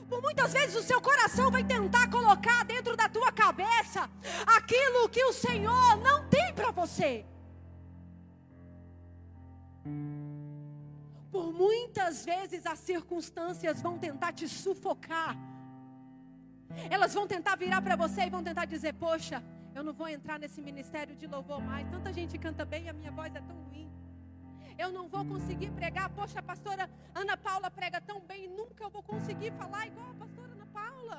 Por 0.10 0.22
muitas 0.24 0.52
vezes 0.52 0.76
o 0.76 0.82
seu 0.82 1.00
coração 1.00 1.52
vai 1.52 1.64
tentar 1.64 2.10
colocar 2.10 2.66
dentro 2.66 2.98
da 2.98 3.08
tua 3.08 3.32
cabeça 3.32 4.10
aquilo 4.58 5.08
que 5.08 5.24
o 5.24 5.32
Senhor 5.32 5.98
não 5.98 6.28
tem 6.28 6.52
para 6.54 6.72
você. 6.72 7.24
Por 11.32 11.54
muitas 11.54 12.26
vezes 12.26 12.66
as 12.66 12.80
circunstâncias 12.80 13.82
vão 13.82 14.00
tentar 14.00 14.34
te 14.34 14.48
sufocar. 14.50 15.38
Elas 16.90 17.14
vão 17.14 17.28
tentar 17.28 17.56
virar 17.56 17.82
para 17.82 17.96
você 17.96 18.22
e 18.24 18.30
vão 18.30 18.44
tentar 18.44 18.66
dizer: 18.66 18.94
Poxa, 18.94 19.44
eu 19.76 19.84
não 19.84 19.94
vou 19.94 20.08
entrar 20.08 20.40
nesse 20.40 20.60
ministério 20.60 21.16
de 21.16 21.28
louvor 21.28 21.62
mais. 21.62 21.88
Tanta 21.90 22.12
gente 22.12 22.38
canta 22.38 22.66
bem 22.66 22.86
e 22.86 22.90
a 22.90 22.94
minha 22.94 23.12
voz 23.12 23.34
é 23.36 23.42
tão 23.42 23.58
ruim 23.66 23.89
eu 24.84 24.90
não 24.98 25.06
vou 25.14 25.24
conseguir 25.26 25.72
pregar. 25.80 26.10
Poxa, 26.20 26.40
a 26.40 26.48
pastora 26.52 26.90
Ana 27.14 27.36
Paula 27.36 27.70
prega 27.70 28.00
tão 28.00 28.20
bem, 28.22 28.48
nunca 28.48 28.82
eu 28.86 28.90
vou 28.90 29.04
conseguir 29.04 29.52
falar 29.62 29.86
igual 29.88 30.10
a 30.12 30.20
pastora 30.24 30.52
Ana 30.54 30.68
Paula. 30.80 31.18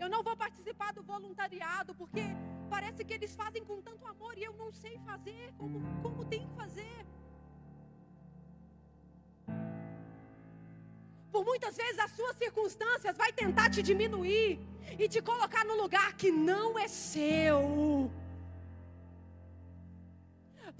Eu 0.00 0.08
não 0.08 0.22
vou 0.22 0.36
participar 0.44 0.92
do 0.94 1.02
voluntariado, 1.02 1.94
porque 1.94 2.22
parece 2.70 3.04
que 3.04 3.12
eles 3.12 3.34
fazem 3.36 3.62
com 3.64 3.82
tanto 3.82 4.06
amor 4.06 4.38
e 4.38 4.44
eu 4.44 4.54
não 4.54 4.72
sei 4.72 4.98
fazer 5.10 5.52
como, 5.58 5.80
como 6.02 6.24
tem 6.24 6.46
que 6.46 6.54
fazer. 6.54 6.98
Por 11.30 11.44
muitas 11.44 11.76
vezes 11.76 11.98
as 11.98 12.12
suas 12.12 12.36
circunstâncias 12.36 13.14
vai 13.16 13.30
tentar 13.32 13.68
te 13.68 13.82
diminuir 13.82 14.58
e 14.98 15.06
te 15.06 15.20
colocar 15.20 15.64
no 15.66 15.76
lugar 15.82 16.14
que 16.14 16.30
não 16.30 16.78
é 16.78 16.88
seu 16.88 18.10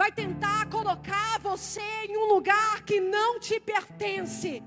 vai 0.01 0.13
tentar 0.13 0.71
colocar 0.71 1.41
você 1.41 1.87
em 2.09 2.17
um 2.17 2.27
lugar 2.35 2.85
que 2.89 3.01
não 3.01 3.41
te 3.41 3.59
pertence. 3.59 4.63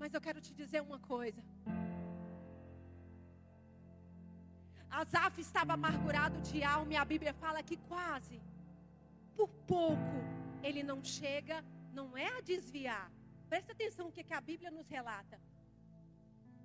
Mas 0.00 0.12
eu 0.12 0.20
quero 0.20 0.40
te 0.40 0.52
dizer 0.52 0.80
uma 0.82 0.98
coisa. 0.98 1.40
Asaf 4.90 5.40
estava 5.40 5.74
amargurado 5.74 6.40
de 6.40 6.64
alma 6.64 6.92
e 6.94 6.96
a 6.96 7.04
Bíblia 7.04 7.32
fala 7.32 7.62
que 7.62 7.76
quase, 7.92 8.42
por 9.36 9.48
pouco, 9.74 10.18
ele 10.60 10.82
não 10.82 10.98
chega, 11.04 11.64
não 11.92 12.18
é 12.18 12.28
a 12.36 12.40
desviar. 12.40 13.08
Presta 13.48 13.70
atenção 13.72 14.06
no 14.06 14.12
que, 14.12 14.24
que 14.24 14.34
a 14.34 14.40
Bíblia 14.40 14.72
nos 14.72 14.88
relata. 14.88 15.38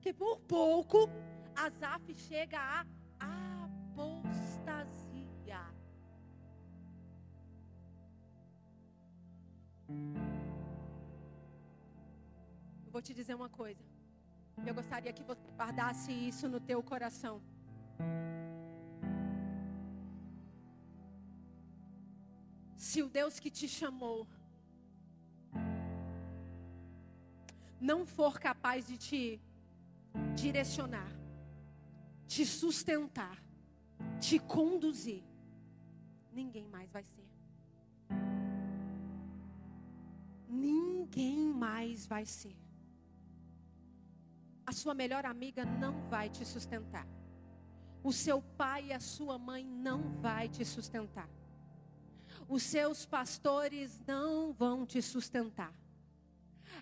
Que 0.02 0.12
por 0.12 0.40
pouco 0.40 1.08
Asaf 1.66 2.14
chega 2.14 2.60
à 2.60 2.86
apostasia. 3.66 5.62
Eu 12.86 12.92
vou 12.92 13.02
te 13.02 13.14
dizer 13.14 13.34
uma 13.34 13.50
coisa. 13.50 13.84
Eu 14.66 14.74
gostaria 14.74 15.12
que 15.12 15.24
você 15.24 15.42
guardasse 15.58 16.12
isso 16.12 16.48
no 16.48 16.60
teu 16.60 16.84
coração. 16.84 17.42
Se 22.78 23.02
o 23.02 23.10
Deus 23.10 23.40
que 23.40 23.50
te 23.50 23.68
chamou 23.68 24.28
não 27.80 28.06
for 28.06 28.40
capaz 28.40 28.86
de 28.88 28.98
te 28.98 29.42
direcionar, 30.36 31.17
te 32.28 32.46
sustentar, 32.46 33.42
te 34.20 34.38
conduzir, 34.38 35.24
ninguém 36.32 36.68
mais 36.68 36.92
vai 36.92 37.04
ser. 37.04 37.28
Ninguém 40.50 41.54
mais 41.54 42.06
vai 42.06 42.26
ser. 42.26 42.56
A 44.66 44.72
sua 44.72 44.94
melhor 44.94 45.26
amiga 45.26 45.66
não 45.66 46.08
vai 46.10 46.30
te 46.30 46.46
sustentar. 46.46 47.08
O 48.04 48.12
seu 48.12 48.42
pai 48.42 48.88
e 48.88 48.94
a 48.94 49.00
sua 49.00 49.38
mãe 49.38 49.66
não 49.66 50.02
vai 50.22 50.50
te 50.50 50.64
sustentar. 50.66 51.30
Os 52.48 52.64
seus 52.64 53.06
pastores 53.06 54.00
não 54.06 54.54
vão 54.54 54.86
te 54.86 55.02
sustentar. 55.02 55.74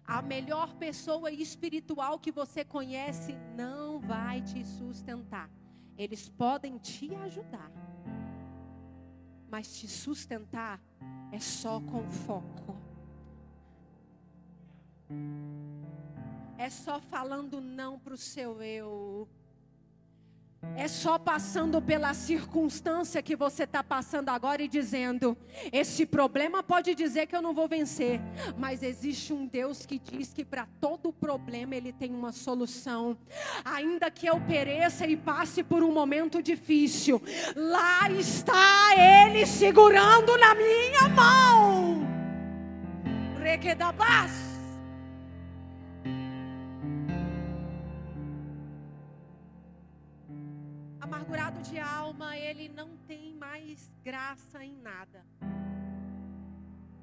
A 0.06 0.22
melhor 0.22 0.74
pessoa 0.76 1.32
espiritual 1.32 2.20
que 2.20 2.32
você 2.32 2.66
conhece 2.66 3.36
não 3.56 4.00
vai 4.00 4.42
te 4.42 4.66
sustentar. 4.66 5.50
Eles 5.98 6.28
podem 6.28 6.78
te 6.78 7.14
ajudar, 7.16 7.72
mas 9.50 9.80
te 9.80 9.88
sustentar 9.88 10.82
é 11.32 11.40
só 11.40 11.80
com 11.80 12.10
foco. 12.10 12.76
É 16.58 16.70
só 16.70 17.00
falando 17.00 17.62
não 17.62 18.00
para 18.00 18.14
o 18.14 18.18
seu 18.18 18.62
eu. 18.62 19.30
É 20.78 20.88
só 20.90 21.18
passando 21.18 21.82
pela 21.82 22.14
circunstância 22.14 23.22
que 23.22 23.36
você 23.36 23.64
está 23.64 23.82
passando 23.82 24.30
agora 24.30 24.62
e 24.62 24.68
dizendo: 24.68 25.38
esse 25.72 26.06
problema 26.06 26.62
pode 26.62 26.94
dizer 26.94 27.28
que 27.28 27.36
eu 27.36 27.42
não 27.42 27.54
vou 27.54 27.68
vencer, 27.68 28.20
mas 28.58 28.84
existe 28.84 29.32
um 29.32 29.46
Deus 29.48 29.86
que 29.86 29.98
diz 29.98 30.34
que 30.34 30.44
para 30.44 30.68
todo 30.82 31.14
problema 31.14 31.76
ele 31.76 31.94
tem 31.94 32.14
uma 32.14 32.32
solução. 32.32 33.18
Ainda 33.64 34.12
que 34.12 34.28
eu 34.28 34.40
pereça 34.42 35.08
e 35.08 35.16
passe 35.16 35.64
por 35.64 35.82
um 35.82 35.94
momento 35.94 36.42
difícil, 36.42 37.22
lá 37.56 38.10
está 38.12 38.92
Ele 38.98 39.46
segurando 39.46 40.38
na 40.38 40.54
minha 40.54 41.08
mão. 41.10 42.08
Requedabás. 43.42 44.45
Alma, 52.16 52.38
ele 52.38 52.70
não 52.70 52.96
tem 53.08 53.34
mais 53.34 53.92
graça 54.04 54.64
em 54.64 54.76
nada. 54.78 55.26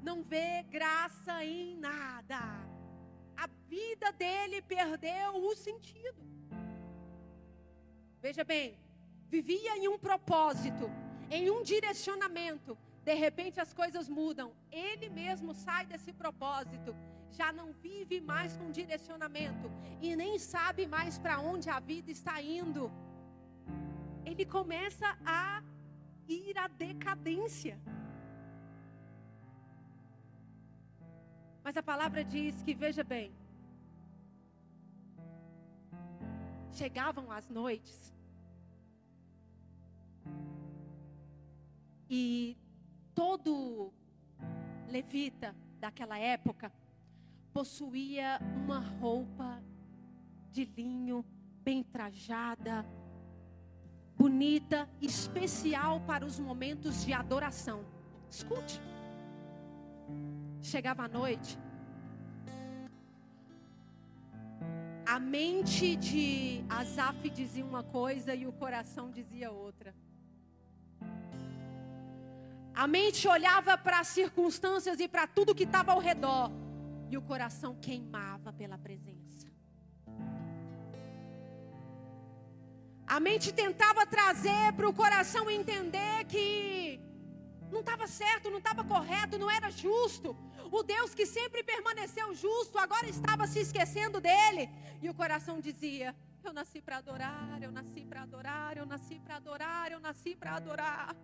Não 0.03 0.23
vê 0.23 0.63
graça 0.71 1.45
em 1.45 1.77
nada. 1.77 2.41
A 3.37 3.47
vida 3.69 4.11
dele 4.13 4.63
perdeu 4.63 5.37
o 5.37 5.55
sentido. 5.55 6.23
Veja 8.23 8.43
bem, 8.43 8.79
vivia 9.29 9.77
em 9.77 9.89
um 9.89 9.99
propósito, 9.99 10.91
em 11.31 11.51
um 11.51 11.63
direcionamento. 11.63 12.77
De 13.05 13.15
repente 13.15 13.61
as 13.61 13.75
coisas 13.75 14.09
mudam. 14.09 14.53
Ele 14.71 15.11
mesmo 15.11 15.55
sai 15.55 15.85
desse 15.85 16.13
propósito. 16.13 16.97
Já 17.31 17.53
não 17.53 17.73
vive 17.73 18.21
mais 18.21 18.57
com 18.57 18.71
direcionamento 18.71 19.71
e 20.01 20.17
nem 20.17 20.39
sabe 20.39 20.87
mais 20.87 21.19
para 21.19 21.39
onde 21.39 21.69
a 21.69 21.81
vida 21.81 22.11
está 22.11 22.41
indo 22.41 22.91
ele 24.33 24.47
começa 24.47 25.07
a 25.25 25.63
ir 26.27 26.57
à 26.57 26.67
decadência. 26.67 27.79
Mas 31.63 31.77
a 31.77 31.83
palavra 31.83 32.25
diz 32.25 32.63
que, 32.63 32.75
veja 32.75 33.05
bem, 33.05 33.33
chegavam 36.73 37.31
as 37.31 37.49
noites 37.49 38.13
e 42.09 42.57
todo 43.15 43.93
levita 44.89 45.55
daquela 45.79 46.19
época 46.19 46.73
possuía 47.53 48.41
uma 48.65 48.79
roupa 48.79 49.63
de 50.51 50.65
linho 50.65 51.25
bem 51.63 51.83
trajada, 51.83 52.85
bonita, 54.23 54.89
especial 55.01 56.01
para 56.03 56.25
os 56.25 56.39
momentos 56.39 57.05
de 57.05 57.13
adoração. 57.13 57.85
Escute. 58.31 58.81
Chegava 60.61 61.03
a 61.03 61.09
noite, 61.09 61.59
a 65.05 65.19
mente 65.19 65.97
de 65.97 66.65
Asaf 66.69 67.29
dizia 67.31 67.65
uma 67.65 67.83
coisa 67.83 68.33
e 68.33 68.47
o 68.47 68.53
coração 68.53 69.11
dizia 69.11 69.51
outra. 69.51 69.93
A 72.73 72.87
mente 72.87 73.27
olhava 73.27 73.77
para 73.77 73.99
as 73.99 74.07
circunstâncias 74.07 75.01
e 75.01 75.09
para 75.09 75.27
tudo 75.27 75.53
que 75.53 75.65
estava 75.65 75.91
ao 75.91 75.99
redor 75.99 76.49
e 77.11 77.19
o 77.19 77.23
coração 77.23 77.75
queimava 77.75 78.53
pela 78.53 78.79
presença. 78.79 79.52
A 83.15 83.21
mente 83.21 83.53
tentava 83.53 84.07
trazer 84.07 84.73
para 84.75 84.89
o 84.89 84.95
coração 84.95 85.51
entender 85.51 86.25
que 86.25 86.99
não 87.71 87.81
estava 87.81 88.07
certo, 88.07 88.49
não 88.49 88.57
estava 88.57 88.83
correto, 88.83 89.39
não 89.39 89.51
era 89.51 89.71
justo. 89.71 90.35
O 90.71 90.83
Deus 90.83 91.15
que 91.15 91.27
sempre 91.27 91.63
permaneceu 91.63 92.35
justo, 92.35 92.79
agora 92.79 93.07
estava 93.07 93.47
se 93.47 93.59
esquecendo 93.59 94.19
dele. 94.19 94.71
E 95.03 95.11
o 95.11 95.15
coração 95.15 95.61
dizia: 95.61 96.17
Eu 96.43 96.55
nasci 96.55 96.81
para 96.81 96.97
adorar, 96.97 97.63
eu 97.63 97.71
nasci 97.71 98.03
para 98.03 98.23
adorar, 98.23 98.79
eu 98.79 98.87
nasci 98.87 99.21
para 99.21 99.37
adorar, 99.37 99.93
eu 99.93 100.01
nasci 100.01 100.35
para 100.35 100.57
adorar. 100.57 101.15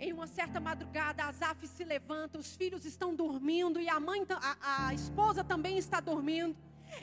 Em 0.00 0.12
uma 0.12 0.26
certa 0.26 0.58
madrugada, 0.58 1.26
Asaf 1.26 1.64
se 1.68 1.84
levanta, 1.84 2.38
os 2.38 2.56
filhos 2.56 2.84
estão 2.84 3.14
dormindo 3.14 3.80
e 3.80 3.88
a 3.88 4.00
mãe, 4.00 4.26
a, 4.30 4.88
a 4.88 4.94
esposa 4.94 5.44
também 5.44 5.78
está 5.78 6.00
dormindo. 6.00 6.56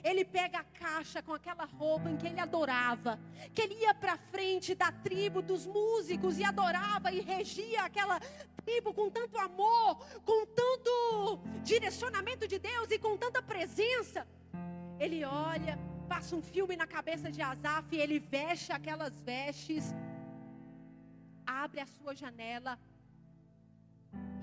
Ele 0.04 0.24
pega 0.24 0.60
a 0.60 0.64
caixa 0.64 1.22
com 1.22 1.34
aquela 1.34 1.66
roupa 1.66 2.10
em 2.10 2.18
que 2.18 2.28
ele 2.28 2.40
adorava, 2.40 3.20
que 3.54 3.62
ele 3.62 3.76
ia 3.76 3.94
para 3.94 4.18
frente 4.18 4.76
da 4.76 4.92
tribo 4.92 5.42
dos 5.42 5.66
músicos 5.66 6.38
e 6.38 6.44
adorava 6.44 7.12
e 7.12 7.22
regia 7.22 7.84
aquela 7.84 8.20
tribo 8.64 8.94
com 8.94 9.10
tanto 9.10 9.38
amor, 9.38 9.98
com 10.24 10.46
tanto 10.46 11.40
direcionamento 11.64 12.48
de 12.48 12.58
Deus 12.60 12.90
e 12.92 12.98
com 12.98 13.16
tanta 13.18 13.42
presença. 13.42 14.28
Ele 15.00 15.24
olha, 15.24 15.78
passa 16.08 16.36
um 16.36 16.42
filme 16.42 16.76
na 16.76 16.88
cabeça 16.88 17.32
de 17.32 17.42
Asaf, 17.42 17.96
ele 17.96 18.20
veste 18.20 18.72
aquelas 18.72 19.20
vestes 19.22 19.94
abre 21.46 21.80
a 21.80 21.86
sua 21.86 22.16
janela 22.16 22.80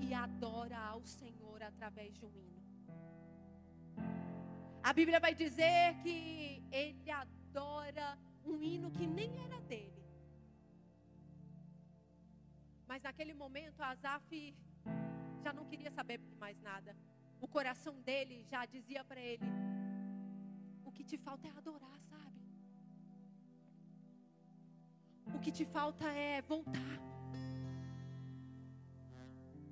e 0.01 0.13
adora 0.13 0.77
ao 0.77 1.05
Senhor 1.05 1.61
através 1.61 2.13
de 2.13 2.25
um 2.25 2.31
hino. 2.31 2.63
A 4.83 4.91
Bíblia 4.91 5.19
vai 5.25 5.33
dizer 5.33 5.95
que 6.03 6.61
ele 6.69 7.09
adora 7.09 8.19
um 8.43 8.61
hino 8.61 8.91
que 8.91 9.07
nem 9.07 9.29
era 9.45 9.61
dele. 9.61 10.03
Mas 12.85 13.01
naquele 13.01 13.33
momento, 13.33 13.81
Asaf 13.81 14.53
já 15.41 15.53
não 15.53 15.65
queria 15.65 15.89
saber 15.89 16.19
mais 16.37 16.59
nada. 16.59 16.97
O 17.39 17.47
coração 17.47 17.95
dele 18.01 18.43
já 18.51 18.65
dizia 18.65 19.05
para 19.05 19.21
ele: 19.21 19.47
O 20.83 20.91
que 20.91 21.03
te 21.05 21.17
falta 21.17 21.47
é 21.47 21.51
adorar, 21.51 21.97
sabe? 22.11 22.41
O 25.33 25.39
que 25.39 25.51
te 25.51 25.65
falta 25.65 26.05
é 26.11 26.41
voltar. 26.41 26.99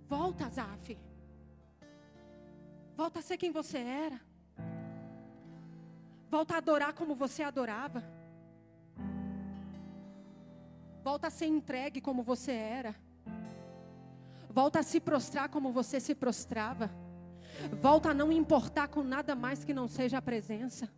Volta, 0.08 0.50
Zaf. 0.50 0.98
Volta 2.96 3.20
a 3.20 3.22
ser 3.22 3.38
quem 3.38 3.52
você 3.52 3.78
era. 3.78 4.31
Volta 6.32 6.54
a 6.54 6.58
adorar 6.60 6.94
como 6.94 7.14
você 7.14 7.44
adorava. 7.44 8.02
Volta 11.04 11.28
a 11.28 11.30
ser 11.30 11.48
entregue 11.48 12.00
como 12.00 12.24
você 12.24 12.54
era. 12.54 12.96
Volta 14.50 14.80
a 14.80 14.84
se 14.84 15.02
prostrar 15.02 15.50
como 15.50 15.74
você 15.74 16.00
se 16.00 16.16
prostrava. 16.16 16.90
Volta 17.82 18.12
a 18.12 18.14
não 18.14 18.32
importar 18.32 18.88
com 18.88 19.04
nada 19.04 19.36
mais 19.36 19.66
que 19.66 19.74
não 19.74 19.90
seja 19.90 20.20
a 20.20 20.22
presença. 20.22 20.90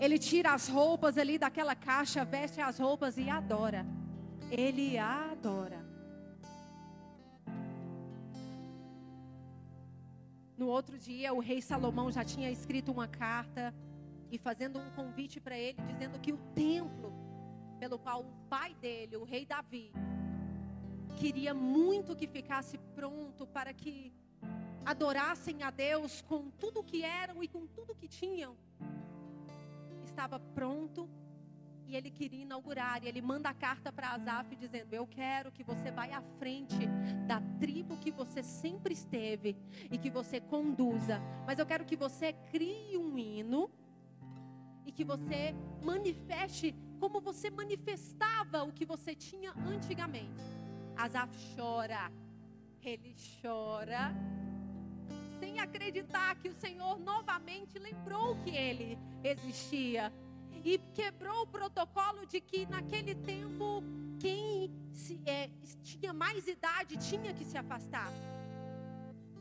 Ele 0.00 0.18
tira 0.18 0.52
as 0.52 0.66
roupas 0.68 1.16
ali 1.16 1.38
daquela 1.38 1.76
caixa, 1.76 2.24
veste 2.24 2.60
as 2.60 2.80
roupas 2.80 3.16
e 3.16 3.30
adora. 3.30 3.86
Ele 4.50 4.98
adora. 4.98 5.93
No 10.56 10.68
outro 10.68 10.98
dia, 10.98 11.32
o 11.32 11.40
rei 11.40 11.60
Salomão 11.60 12.10
já 12.10 12.24
tinha 12.24 12.50
escrito 12.50 12.92
uma 12.92 13.08
carta 13.08 13.74
e 14.30 14.38
fazendo 14.38 14.78
um 14.78 14.90
convite 14.90 15.40
para 15.40 15.58
ele, 15.58 15.78
dizendo 15.82 16.18
que 16.18 16.32
o 16.32 16.38
templo 16.54 17.12
pelo 17.78 17.98
qual 17.98 18.20
o 18.20 18.48
pai 18.48 18.74
dele, 18.74 19.16
o 19.16 19.24
rei 19.24 19.44
Davi, 19.44 19.92
queria 21.16 21.52
muito 21.52 22.16
que 22.16 22.26
ficasse 22.26 22.78
pronto 22.94 23.46
para 23.46 23.72
que 23.72 24.12
adorassem 24.84 25.62
a 25.62 25.70
Deus 25.70 26.22
com 26.22 26.50
tudo 26.50 26.82
que 26.82 27.02
eram 27.02 27.42
e 27.42 27.48
com 27.48 27.66
tudo 27.66 27.94
que 27.94 28.06
tinham 28.06 28.56
estava 30.14 30.38
pronto 30.38 31.08
e 31.86 31.96
ele 31.96 32.10
queria 32.10 32.42
inaugurar. 32.42 33.02
E 33.02 33.08
ele 33.08 33.20
manda 33.20 33.48
a 33.48 33.54
carta 33.54 33.92
para 33.92 34.10
Asaf 34.10 34.54
dizendo: 34.56 34.92
Eu 34.92 35.06
quero 35.06 35.52
que 35.52 35.62
você 35.62 35.90
vá 35.90 36.04
à 36.04 36.22
frente 36.38 36.86
da 37.26 37.40
tribo 37.58 37.96
que 37.96 38.10
você 38.10 38.42
sempre 38.42 38.94
esteve 38.94 39.56
e 39.90 39.98
que 39.98 40.10
você 40.10 40.40
conduza. 40.40 41.20
Mas 41.46 41.58
eu 41.58 41.66
quero 41.66 41.84
que 41.84 41.96
você 41.96 42.32
crie 42.50 42.96
um 42.96 43.18
hino 43.18 43.70
e 44.84 44.92
que 44.92 45.04
você 45.04 45.54
manifeste 45.82 46.74
como 47.00 47.20
você 47.20 47.50
manifestava 47.50 48.62
o 48.64 48.72
que 48.72 48.84
você 48.84 49.14
tinha 49.14 49.52
antigamente. 49.52 50.42
Asaf 50.96 51.36
chora, 51.56 52.10
ele 52.82 53.14
chora, 53.42 54.14
sem 55.40 55.58
acreditar 55.58 56.36
que 56.36 56.48
o 56.48 56.54
Senhor 56.54 56.98
novamente 57.00 57.78
lembrou 57.78 58.36
que 58.42 58.50
ele 58.50 58.98
existia 59.22 60.12
e 60.64 60.78
quebrou 60.94 61.42
o 61.42 61.46
protocolo 61.46 62.24
de 62.26 62.40
que 62.40 62.64
naquele 62.66 63.14
tempo 63.14 63.82
quem 64.18 64.70
se, 64.92 65.20
é, 65.26 65.50
tinha 65.82 66.12
mais 66.12 66.48
idade 66.48 66.96
tinha 66.96 67.34
que 67.34 67.44
se 67.44 67.58
afastar. 67.58 68.10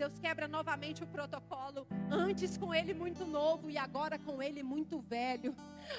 Deus 0.03 0.19
quebra 0.19 0.49
novamente 0.49 1.01
o 1.01 1.07
protocolo, 1.07 1.87
antes 2.11 2.57
com 2.57 2.75
ele 2.75 2.93
muito 2.93 3.25
novo 3.25 3.69
e 3.69 3.77
agora 3.77 4.19
com 4.19 4.43
ele 4.43 4.61
muito 4.61 4.99
velho. 4.99 5.55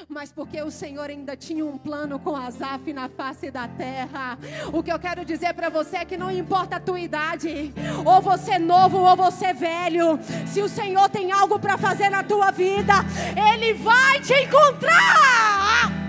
Mas 0.06 0.30
porque 0.30 0.60
o 0.60 0.70
Senhor 0.70 1.08
ainda 1.08 1.34
tinha 1.34 1.64
um 1.64 1.78
plano 1.78 2.18
com 2.18 2.36
Asaf 2.36 2.92
na 2.92 3.08
face 3.08 3.50
da 3.50 3.66
terra. 3.66 4.38
O 4.74 4.82
que 4.82 4.92
eu 4.92 4.98
quero 4.98 5.24
dizer 5.24 5.54
para 5.54 5.70
você 5.70 5.96
é 5.96 6.04
que 6.04 6.18
não 6.18 6.30
importa 6.30 6.76
a 6.76 6.80
tua 6.80 7.00
idade, 7.00 7.72
ou 8.04 8.20
você 8.20 8.52
é 8.52 8.58
novo 8.58 8.98
ou 8.98 9.16
você 9.16 9.46
é 9.46 9.54
velho, 9.54 10.18
se 10.46 10.60
o 10.60 10.68
Senhor 10.68 11.08
tem 11.08 11.32
algo 11.32 11.58
para 11.58 11.78
fazer 11.78 12.10
na 12.10 12.22
tua 12.22 12.50
vida, 12.50 12.92
ele 13.34 13.72
vai 13.72 14.20
te 14.20 14.34
encontrar. 14.34 16.04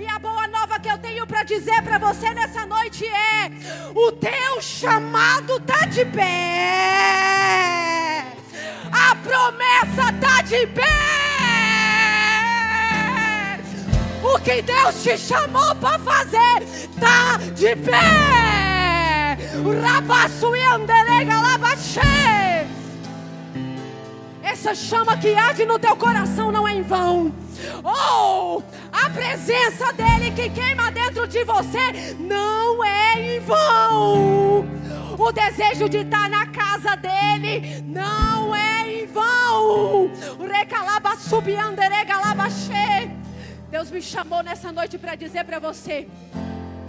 E 0.00 0.06
a 0.06 0.18
para 1.40 1.44
dizer 1.44 1.82
para 1.82 1.96
você 1.98 2.34
nessa 2.34 2.66
noite 2.66 3.06
é: 3.06 3.50
o 3.94 4.12
teu 4.12 4.60
chamado 4.60 5.56
está 5.56 5.86
de 5.86 6.04
pé, 6.04 6.26
a 8.92 9.14
promessa 9.16 10.10
está 10.14 10.42
de 10.42 10.66
pé. 10.66 10.84
O 14.22 14.38
que 14.40 14.60
Deus 14.60 15.02
te 15.02 15.16
chamou 15.16 15.74
para 15.76 15.98
fazer 16.00 16.62
está 16.62 17.38
de 17.54 17.74
pé. 17.76 19.38
Essa 24.60 24.74
chama 24.74 25.16
que 25.16 25.34
arde 25.34 25.64
no 25.64 25.78
teu 25.78 25.96
coração 25.96 26.52
não 26.52 26.68
é 26.68 26.74
em 26.74 26.82
vão. 26.82 27.34
Oh, 27.82 28.62
a 28.92 29.08
presença 29.08 29.90
dele 29.94 30.32
que 30.32 30.50
queima 30.50 30.92
dentro 30.92 31.26
de 31.26 31.42
você 31.44 32.14
não 32.18 32.84
é 32.84 33.36
em 33.36 33.40
vão. 33.40 34.66
O 35.18 35.32
desejo 35.32 35.88
de 35.88 36.00
estar 36.00 36.28
na 36.28 36.44
casa 36.44 36.94
dele 36.94 37.82
não 37.86 38.54
é 38.54 39.00
em 39.00 39.06
vão. 39.06 40.10
Recalaba 40.46 41.16
Deus 43.70 43.90
me 43.90 44.02
chamou 44.02 44.42
nessa 44.42 44.70
noite 44.70 44.98
para 44.98 45.14
dizer 45.14 45.44
para 45.44 45.58
você: 45.58 46.06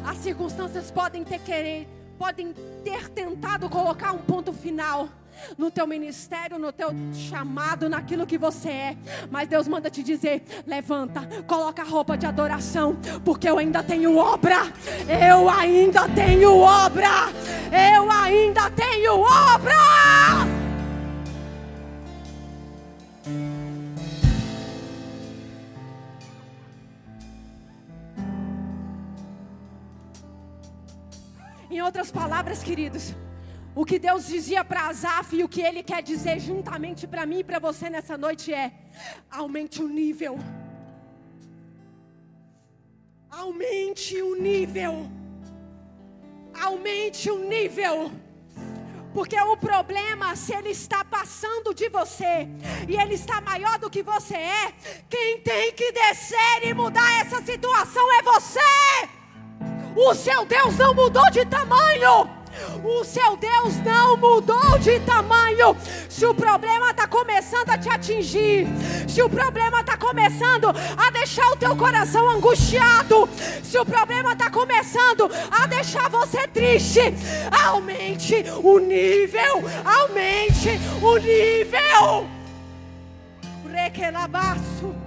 as 0.06 0.18
circunstâncias 0.18 0.92
podem 0.92 1.24
ter 1.24 1.40
querer, 1.40 1.88
podem 2.20 2.54
ter 2.84 3.08
tentado 3.08 3.70
colocar 3.70 4.12
um 4.12 4.18
ponto 4.18 4.52
final 4.52 5.08
no 5.58 5.72
teu 5.72 5.88
ministério, 5.88 6.58
no 6.60 6.72
teu 6.72 6.90
chamado, 7.14 7.90
naquilo 7.90 8.26
que 8.26 8.38
você 8.38 8.70
é. 8.70 8.98
Mas 9.30 9.48
Deus 9.48 9.68
manda 9.68 9.90
te 9.90 10.04
dizer: 10.04 10.44
levanta, 10.66 11.22
coloca 11.48 11.82
a 11.82 11.86
roupa 11.86 12.18
de 12.18 12.26
adoração, 12.26 12.98
porque 13.24 13.50
eu 13.50 13.58
ainda 13.58 13.84
tenho 13.84 14.18
obra. 14.18 14.72
Eu 15.08 15.50
ainda 15.50 16.08
tenho 16.10 16.58
obra. 16.58 17.30
Eu 17.72 18.12
ainda 18.12 18.70
tenho 18.72 19.20
obra. 19.20 20.52
Em 31.70 31.82
outras 31.82 32.12
palavras, 32.12 32.62
queridos, 32.62 33.16
o 33.74 33.86
que 33.86 33.98
Deus 33.98 34.28
dizia 34.28 34.64
para 34.64 34.88
Asaf 34.88 35.36
e 35.36 35.44
o 35.44 35.50
que 35.50 35.62
Ele 35.62 35.82
quer 35.82 36.02
dizer 36.04 36.40
juntamente 36.40 37.08
para 37.08 37.26
mim 37.26 37.40
e 37.40 37.44
para 37.44 37.60
você 37.60 37.90
nessa 37.90 38.18
noite 38.18 38.54
é: 38.54 38.72
aumente 39.30 39.82
o 39.82 39.88
nível. 39.88 40.38
Aumente 43.30 44.22
o 44.22 44.36
nível. 44.36 45.10
Aumente 46.60 47.32
o 47.32 47.40
nível. 47.40 48.12
Porque 49.14 49.40
o 49.40 49.58
problema, 49.58 50.36
se 50.36 50.54
ele 50.54 50.70
está 50.70 51.04
passando 51.04 51.74
de 51.74 51.90
você 51.90 52.48
e 52.88 52.96
ele 52.96 53.16
está 53.16 53.42
maior 53.42 53.78
do 53.78 53.90
que 53.90 54.02
você 54.02 54.36
é, 54.36 54.74
quem 55.10 55.42
tem 55.42 55.74
que 55.74 55.92
descer 55.92 56.64
e 56.64 56.74
mudar 56.74 57.20
essa 57.20 57.42
situação 57.42 58.06
é 58.14 58.22
você. 58.22 58.60
O 59.96 60.14
seu 60.14 60.46
Deus 60.46 60.78
não 60.78 60.94
mudou 60.94 61.30
de 61.30 61.46
tamanho. 61.46 62.41
O 62.84 63.04
seu 63.04 63.36
Deus 63.38 63.78
não 63.84 64.18
mudou 64.18 64.78
de 64.80 65.00
tamanho. 65.02 65.76
Se 66.10 66.26
o 66.26 66.34
problema 66.34 66.92
está 66.92 67.08
começando 67.08 67.70
a 67.70 67.78
te 67.78 67.90
atingir, 67.90 68.68
se 69.08 69.22
o 69.22 69.30
problema 69.30 69.82
está 69.82 69.98
começando 69.98 70.68
a 70.70 71.12
deixar 71.12 71.48
o 71.52 71.56
teu 71.56 71.76
coração 71.76 72.30
angustiado, 72.30 73.30
se 73.64 73.78
o 73.78 73.86
problema 73.86 74.34
está 74.34 74.50
começando 74.50 75.30
a 75.52 75.66
deixar 75.68 76.10
você 76.10 76.48
triste, 76.48 77.02
aumente 77.66 78.46
o 78.64 78.80
nível, 78.80 79.64
aumente 79.84 80.70
o 81.02 81.18
nível. 81.18 82.28
Requelabaço. 83.72 85.01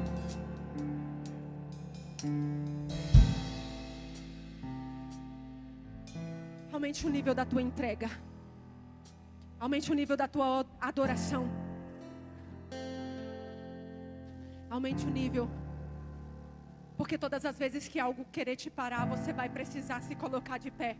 Aumente 6.84 7.06
o 7.06 7.08
nível 7.08 7.34
da 7.34 7.46
tua 7.46 7.62
entrega. 7.62 8.10
Aumente 9.58 9.90
o 9.90 9.94
nível 9.94 10.18
da 10.18 10.28
tua 10.28 10.66
adoração. 10.78 11.48
Aumente 14.68 15.06
o 15.06 15.10
nível. 15.10 15.48
Porque 16.94 17.16
todas 17.16 17.46
as 17.46 17.58
vezes 17.58 17.88
que 17.88 17.98
algo 17.98 18.26
querer 18.30 18.56
te 18.56 18.68
parar, 18.68 19.06
você 19.06 19.32
vai 19.32 19.48
precisar 19.48 20.02
se 20.02 20.14
colocar 20.14 20.58
de 20.58 20.70
pé. 20.70 20.98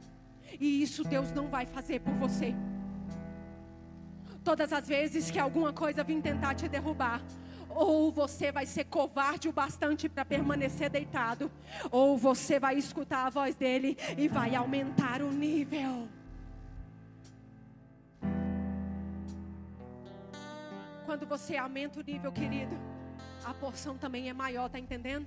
E 0.59 0.83
isso 0.83 1.05
Deus 1.05 1.31
não 1.33 1.49
vai 1.49 1.67
fazer 1.67 2.01
por 2.01 2.15
você. 2.15 2.55
Todas 4.43 4.73
as 4.73 4.89
vezes 4.89 5.31
que 5.31 5.39
alguma 5.39 5.71
coisa 5.71 6.03
vir 6.03 6.23
tentar 6.23 6.55
te 6.55 6.67
derrubar, 6.67 7.21
ou 7.75 8.11
você 8.13 8.53
vai 8.53 8.67
ser 8.67 8.85
covarde 8.85 9.49
o 9.49 9.53
bastante 9.53 10.09
para 10.09 10.25
permanecer 10.25 10.89
deitado, 10.89 11.51
ou 11.91 12.17
você 12.17 12.59
vai 12.59 12.77
escutar 12.77 13.27
a 13.27 13.31
voz 13.31 13.57
dele 13.57 13.97
e 14.17 14.29
vai 14.29 14.55
aumentar 14.55 15.23
o 15.23 15.31
nível. 15.31 16.09
Quando 21.05 21.27
você 21.27 21.57
aumenta 21.57 22.01
o 22.01 22.03
nível, 22.03 22.33
querido, 22.33 22.77
a 23.45 23.53
porção 23.53 23.97
também 23.99 24.29
é 24.29 24.33
maior, 24.33 24.69
tá 24.71 24.79
entendendo? 24.79 25.27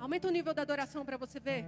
Aumenta 0.00 0.28
o 0.28 0.30
nível 0.30 0.52
da 0.52 0.62
adoração 0.62 1.04
para 1.04 1.16
você 1.16 1.38
ver. 1.40 1.64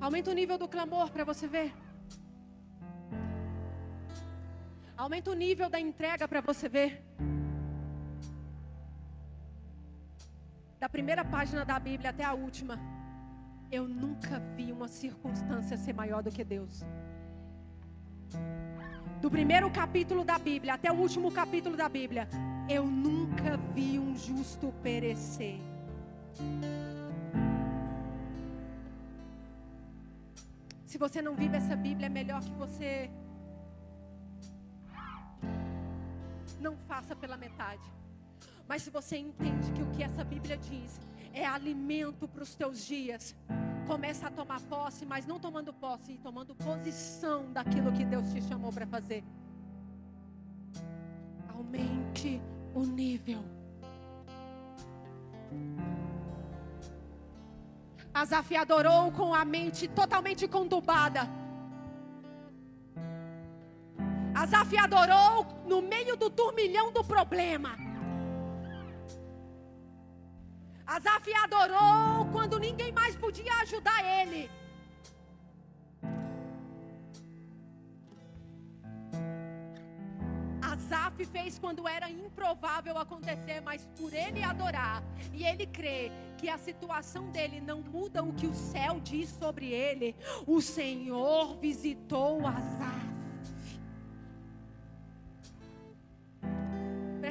Aumenta 0.00 0.30
o 0.30 0.34
nível 0.34 0.58
do 0.58 0.66
clamor 0.66 1.10
para 1.10 1.22
você 1.22 1.46
ver. 1.46 1.72
Aumenta 4.96 5.30
o 5.30 5.34
nível 5.34 5.68
da 5.68 5.80
entrega 5.80 6.28
para 6.28 6.40
você 6.40 6.68
ver. 6.68 7.02
Da 10.78 10.88
primeira 10.88 11.24
página 11.24 11.64
da 11.64 11.78
Bíblia 11.78 12.10
até 12.10 12.24
a 12.24 12.34
última, 12.34 12.78
eu 13.70 13.88
nunca 13.88 14.38
vi 14.56 14.70
uma 14.72 14.88
circunstância 14.88 15.76
ser 15.76 15.92
maior 15.92 16.22
do 16.22 16.30
que 16.30 16.44
Deus. 16.44 16.84
Do 19.20 19.30
primeiro 19.30 19.70
capítulo 19.70 20.24
da 20.24 20.38
Bíblia 20.38 20.74
até 20.74 20.90
o 20.90 20.96
último 20.96 21.30
capítulo 21.30 21.76
da 21.76 21.88
Bíblia, 21.88 22.28
eu 22.68 22.84
nunca 22.84 23.56
vi 23.74 23.98
um 23.98 24.16
justo 24.16 24.74
perecer. 24.82 25.58
Se 30.84 30.98
você 30.98 31.22
não 31.22 31.34
vive 31.34 31.56
essa 31.56 31.74
Bíblia, 31.74 32.06
é 32.06 32.10
melhor 32.10 32.42
que 32.42 32.50
você 32.50 33.10
não 36.62 36.76
faça 36.76 37.14
pela 37.14 37.36
metade. 37.36 37.82
Mas 38.66 38.82
se 38.82 38.90
você 38.90 39.18
entende 39.18 39.72
que 39.72 39.82
o 39.82 39.90
que 39.90 40.02
essa 40.02 40.24
Bíblia 40.24 40.56
diz 40.56 41.00
é 41.34 41.44
alimento 41.44 42.28
para 42.28 42.42
os 42.42 42.54
teus 42.54 42.86
dias, 42.86 43.34
começa 43.86 44.28
a 44.28 44.30
tomar 44.30 44.60
posse, 44.62 45.04
mas 45.04 45.26
não 45.26 45.38
tomando 45.38 45.72
posse, 45.72 46.18
tomando 46.22 46.54
posição 46.54 47.52
daquilo 47.52 47.92
que 47.92 48.04
Deus 48.04 48.32
te 48.32 48.40
chamou 48.42 48.72
para 48.72 48.86
fazer. 48.86 49.24
Aumente 51.48 52.40
o 52.74 52.84
nível. 52.84 53.44
Asaf 58.14 58.54
adorou 58.54 59.10
com 59.12 59.34
a 59.34 59.44
mente 59.44 59.88
totalmente 59.88 60.46
conturbada. 60.46 61.41
Asaf 64.52 64.76
adorou 64.76 65.46
no 65.66 65.80
meio 65.80 66.14
do 66.14 66.28
turmilhão 66.28 66.92
do 66.92 67.02
problema. 67.02 67.74
Asaf 70.86 71.32
adorou 71.36 72.26
quando 72.30 72.58
ninguém 72.58 72.92
mais 72.92 73.16
podia 73.16 73.50
ajudar 73.62 74.04
ele. 74.04 74.50
Asaf 80.60 81.24
fez 81.24 81.58
quando 81.58 81.88
era 81.88 82.10
improvável 82.10 82.98
acontecer, 82.98 83.62
mas 83.62 83.88
por 83.98 84.12
ele 84.12 84.42
adorar 84.42 85.02
e 85.32 85.44
ele 85.44 85.66
crer 85.66 86.12
que 86.36 86.50
a 86.50 86.58
situação 86.58 87.30
dele 87.30 87.58
não 87.58 87.80
muda 87.80 88.22
o 88.22 88.34
que 88.34 88.46
o 88.46 88.54
céu 88.54 89.00
diz 89.00 89.30
sobre 89.30 89.72
ele, 89.72 90.14
o 90.46 90.60
Senhor 90.60 91.56
visitou 91.56 92.46
Asaf. 92.46 93.21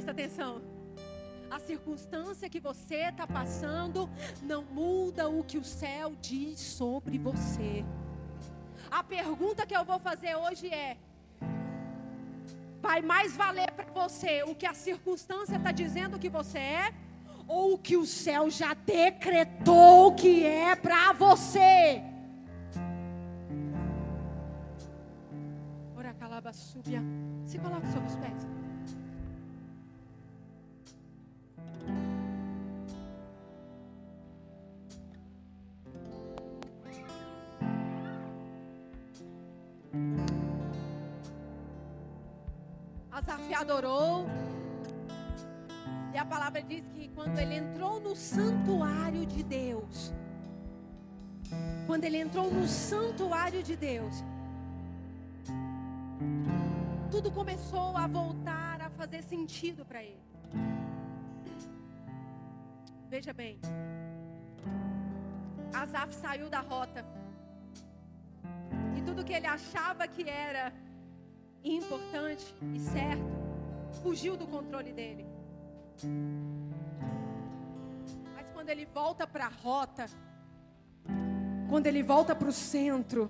Presta 0.01 0.11
atenção. 0.13 0.61
A 1.47 1.59
circunstância 1.59 2.49
que 2.49 2.59
você 2.59 3.09
está 3.09 3.27
passando 3.27 4.09
não 4.41 4.63
muda 4.63 5.29
o 5.29 5.43
que 5.43 5.59
o 5.59 5.63
céu 5.63 6.15
diz 6.19 6.59
sobre 6.59 7.19
você. 7.19 7.85
A 8.89 9.03
pergunta 9.03 9.63
que 9.63 9.77
eu 9.77 9.85
vou 9.85 9.99
fazer 9.99 10.33
hoje 10.33 10.67
é: 10.73 10.97
vai 12.81 13.03
mais 13.03 13.37
valer 13.37 13.69
para 13.73 13.85
você 13.91 14.41
o 14.41 14.55
que 14.55 14.65
a 14.65 14.73
circunstância 14.73 15.57
está 15.57 15.71
dizendo 15.71 16.17
que 16.17 16.29
você 16.29 16.57
é? 16.57 16.93
Ou 17.47 17.75
o 17.75 17.77
que 17.77 17.95
o 17.95 18.05
céu 18.07 18.49
já 18.49 18.73
decretou 18.73 20.15
que 20.15 20.43
é 20.43 20.75
para 20.75 21.13
você? 21.13 22.01
Ora, 25.95 26.11
calaba, 26.15 26.51
subia. 26.53 27.03
Se 27.45 27.59
coloque 27.59 27.85
sobre 27.91 28.07
os 28.09 28.15
pés. 28.15 28.60
Asaf 43.21 43.53
adorou. 43.53 44.25
E 46.13 46.17
a 46.17 46.25
palavra 46.25 46.61
diz 46.61 46.83
que 46.93 47.07
quando 47.09 47.37
ele 47.37 47.55
entrou 47.55 47.99
no 47.99 48.15
santuário 48.15 49.25
de 49.25 49.43
Deus, 49.43 50.11
quando 51.85 52.03
ele 52.03 52.17
entrou 52.17 52.51
no 52.51 52.67
santuário 52.67 53.61
de 53.61 53.75
Deus, 53.75 54.23
tudo 57.11 57.31
começou 57.31 57.95
a 57.95 58.07
voltar 58.07 58.81
a 58.81 58.89
fazer 58.89 59.21
sentido 59.21 59.85
para 59.85 60.03
ele. 60.03 60.21
Veja 63.07 63.33
bem, 63.33 63.59
Asaf 65.73 66.13
saiu 66.15 66.49
da 66.49 66.61
rota. 66.61 67.05
E 68.97 69.01
tudo 69.03 69.23
que 69.23 69.33
ele 69.33 69.47
achava 69.47 70.07
que 70.07 70.27
era 70.27 70.73
importante 71.63 72.53
e 72.73 72.79
certo 72.79 73.41
fugiu 74.01 74.35
do 74.35 74.47
controle 74.47 74.91
dele. 74.91 75.25
Mas 78.35 78.49
quando 78.51 78.69
ele 78.69 78.85
volta 78.85 79.27
para 79.27 79.45
a 79.45 79.49
rota, 79.49 80.05
quando 81.69 81.87
ele 81.87 82.01
volta 82.03 82.35
para 82.35 82.49
o 82.49 82.53
centro, 82.53 83.29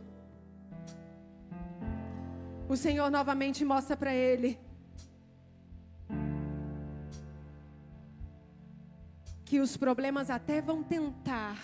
o 2.69 2.77
Senhor 2.77 3.09
novamente 3.11 3.65
mostra 3.65 3.97
para 3.97 4.13
ele 4.13 4.57
que 9.45 9.59
os 9.59 9.75
problemas 9.75 10.29
até 10.29 10.61
vão 10.61 10.81
tentar 10.81 11.57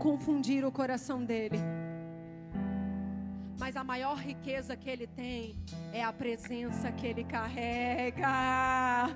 confundir 0.00 0.64
o 0.64 0.72
coração 0.72 1.24
dele. 1.24 1.58
Mas 3.60 3.76
a 3.76 3.84
maior 3.84 4.16
riqueza 4.16 4.74
que 4.74 4.88
ele 4.88 5.06
tem 5.06 5.54
é 5.92 6.02
a 6.02 6.10
presença 6.10 6.90
que 6.90 7.06
ele 7.06 7.22
carrega. 7.22 9.10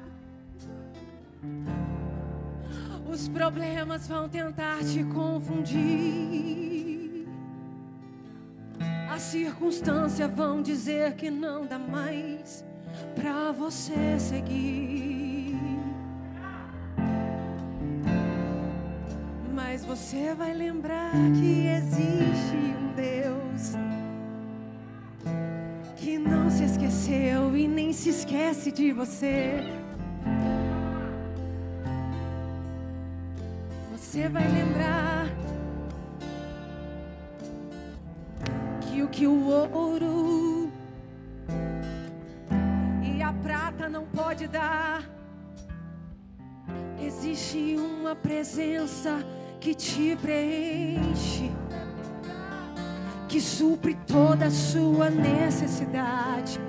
Os 3.11 3.27
problemas 3.27 4.07
vão 4.07 4.29
tentar 4.29 4.81
te 4.85 5.03
confundir. 5.05 6.45
As 9.11 9.23
circunstâncias 9.23 10.31
vão 10.31 10.61
dizer 10.61 11.15
que 11.15 11.31
não 11.31 11.65
dá 11.65 11.79
mais 11.79 12.63
para 13.15 13.51
você 13.51 14.19
seguir. 14.19 15.57
Mas 19.55 19.87
você 19.87 20.35
vai 20.35 20.53
lembrar 20.53 21.15
que 21.41 21.67
existe 21.67 22.57
um 22.79 22.84
esqueceu 26.85 27.57
e 27.57 27.67
nem 27.67 27.93
se 27.93 28.11
esquece 28.11 28.71
de 28.71 28.93
você. 28.93 29.55
Você 33.93 34.29
vai 34.29 34.47
lembrar 34.47 35.27
que 38.83 39.03
o 39.03 39.09
que 39.09 39.27
o 39.27 39.49
ouro 39.49 40.71
e 43.03 43.23
a 43.23 43.33
prata 43.33 43.89
não 43.89 44.05
pode 44.05 44.47
dar, 44.47 45.03
existe 47.01 47.77
uma 47.77 48.15
presença 48.15 49.25
que 49.59 49.75
te 49.75 50.17
preenche, 50.17 51.51
que 53.27 53.41
supre 53.41 53.95
toda 54.07 54.47
a 54.47 54.51
sua 54.51 55.09
necessidade, 55.09 56.61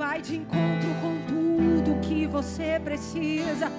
vai 0.00 0.22
de 0.22 0.36
encontro 0.36 0.88
com 1.02 1.14
tudo 1.28 2.00
que 2.00 2.26
você 2.26 2.80
precisa 2.82 3.70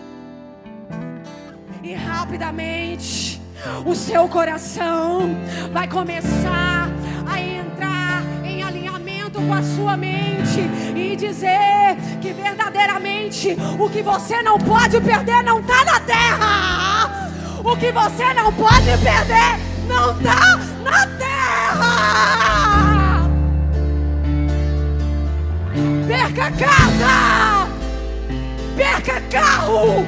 e 1.81 1.95
rapidamente 1.95 3.41
o 3.83 3.95
seu 3.95 4.27
coração 4.27 5.35
vai 5.73 5.87
começar 5.87 6.91
a 7.25 7.41
entrar 7.41 8.21
em 8.45 8.61
alinhamento 8.61 9.41
com 9.41 9.51
a 9.51 9.63
sua 9.63 9.97
mente 9.97 10.59
e 10.95 11.15
dizer 11.15 11.97
que 12.21 12.31
verdadeiramente 12.33 13.57
o 13.79 13.89
que 13.89 14.03
você 14.03 14.43
não 14.43 14.59
pode 14.59 15.01
perder 15.01 15.41
não 15.41 15.59
está 15.59 15.83
na 15.83 15.99
terra. 16.01 17.31
O 17.63 17.75
que 17.75 17.91
você 17.91 18.31
não 18.35 18.53
pode 18.53 18.85
perder 18.85 19.57
não 19.87 20.11
está 20.11 20.59
na 20.83 21.07
terra. 21.17 22.90
Perca 26.07 26.51
casa, 26.51 27.67
perca 28.75 29.21
carro! 29.29 30.05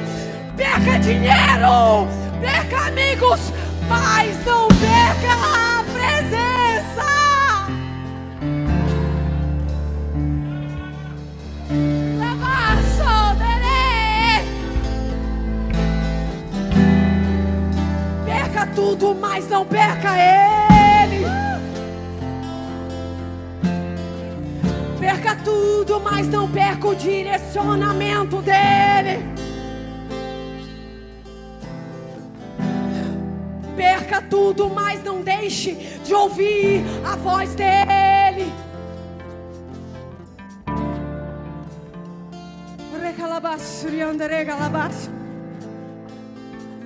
Perca 0.56 0.98
dinheiro, 1.00 2.06
perca 2.40 2.86
amigos, 2.86 3.52
mas 3.88 4.46
não 4.46 4.68
perca 4.68 5.32
a 5.32 5.84
presença. 5.92 7.04
Perca 18.24 18.66
tudo, 18.74 19.14
mas 19.20 19.48
não 19.48 19.66
perca 19.66 20.16
ele. 20.16 20.53
Perca 25.04 25.36
tudo, 25.36 26.00
mas 26.00 26.26
não 26.28 26.50
perca 26.50 26.88
o 26.88 26.94
direcionamento 26.94 28.40
dele. 28.40 29.22
perca 33.76 34.22
tudo, 34.22 34.70
mas 34.70 35.02
não 35.02 35.20
deixe 35.20 35.74
de 36.04 36.14
ouvir 36.14 36.82
a 37.04 37.16
voz 37.16 37.54
dele. 37.54 38.50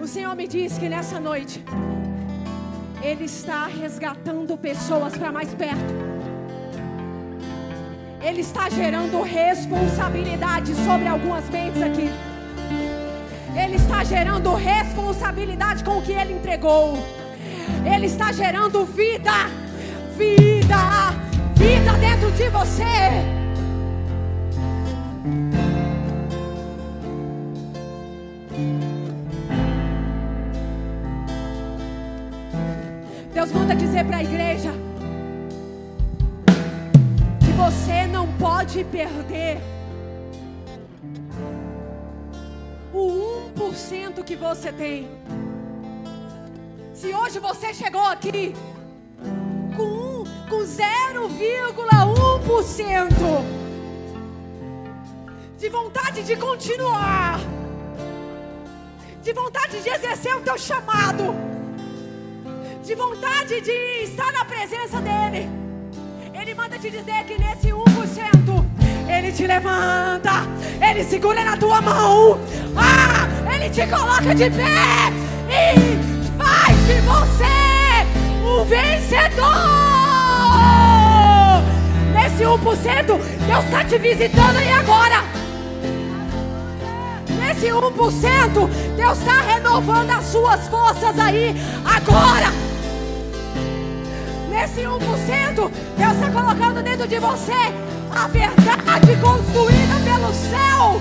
O 0.00 0.06
Senhor 0.08 0.34
me 0.34 0.48
diz 0.48 0.76
que 0.76 0.88
nessa 0.88 1.20
noite 1.20 1.64
Ele 3.00 3.26
está 3.26 3.66
resgatando 3.66 4.56
pessoas 4.56 5.16
para 5.16 5.30
mais 5.30 5.54
perto. 5.54 6.07
Ele 8.20 8.40
está 8.40 8.68
gerando 8.68 9.22
responsabilidade 9.22 10.74
sobre 10.74 11.06
algumas 11.06 11.48
mentes 11.48 11.80
aqui. 11.80 12.10
Ele 13.56 13.76
está 13.76 14.02
gerando 14.02 14.54
responsabilidade 14.54 15.84
com 15.84 15.98
o 15.98 16.02
que 16.02 16.12
ele 16.12 16.32
entregou. 16.32 16.98
Ele 17.84 18.06
está 18.06 18.32
gerando 18.32 18.84
vida, 18.84 19.32
vida, 20.16 20.76
vida 21.54 21.92
dentro 21.98 22.30
de 22.32 22.48
você. 22.48 23.38
Deus 33.32 33.52
manda 33.52 33.76
dizer 33.76 34.04
para 34.04 34.16
a 34.16 34.22
igreja 34.24 34.87
pode 38.38 38.84
perder 38.84 39.58
o 42.92 43.50
1% 43.56 44.22
que 44.22 44.36
você 44.36 44.70
tem. 44.72 45.08
Se 46.94 47.12
hoje 47.12 47.40
você 47.40 47.74
chegou 47.74 48.04
aqui 48.04 48.54
com, 49.76 50.22
com 50.48 50.58
0,1% 50.58 53.08
de 55.58 55.68
vontade 55.68 56.22
de 56.22 56.36
continuar, 56.36 57.40
de 59.22 59.32
vontade 59.32 59.82
de 59.82 59.88
exercer 59.88 60.36
o 60.36 60.40
teu 60.40 60.56
chamado, 60.56 61.34
de 62.84 62.94
vontade 62.94 63.60
de 63.60 64.04
estar 64.04 64.32
na 64.32 64.44
presença 64.44 65.00
dEle, 65.00 65.67
Manda 66.68 66.82
te 66.82 66.90
dizer 66.90 67.24
que 67.24 67.38
nesse 67.38 67.68
1%. 67.68 68.66
Ele 69.08 69.32
te 69.32 69.46
levanta, 69.46 70.46
Ele 70.86 71.02
segura 71.02 71.42
na 71.42 71.56
tua 71.56 71.80
mão, 71.80 72.38
ah, 72.76 73.26
Ele 73.54 73.70
te 73.70 73.86
coloca 73.86 74.34
de 74.34 74.50
pé 74.50 75.10
e 75.48 75.96
faz 76.36 76.76
de 76.86 77.00
você 77.00 78.04
um 78.44 78.64
vencedor. 78.66 79.54
Nesse 82.12 82.44
1%, 82.44 83.18
Deus 83.46 83.64
está 83.64 83.84
te 83.84 83.96
visitando 83.96 84.60
e 84.60 84.70
agora. 84.70 85.24
Nesse 87.38 87.68
1%, 87.68 88.68
Deus 88.94 89.18
está 89.18 89.40
renovando 89.40 90.10
as 90.10 90.24
suas 90.26 90.68
forças 90.68 91.18
aí 91.18 91.56
agora. 91.86 92.67
Nesse 94.58 94.80
1%, 94.80 95.70
Deus 95.96 96.12
está 96.14 96.30
colocando 96.32 96.82
dentro 96.82 97.06
de 97.06 97.20
você 97.20 97.52
a 98.10 98.26
verdade 98.26 99.16
construída 99.20 99.94
pelo 100.04 100.34
céu. 100.34 101.00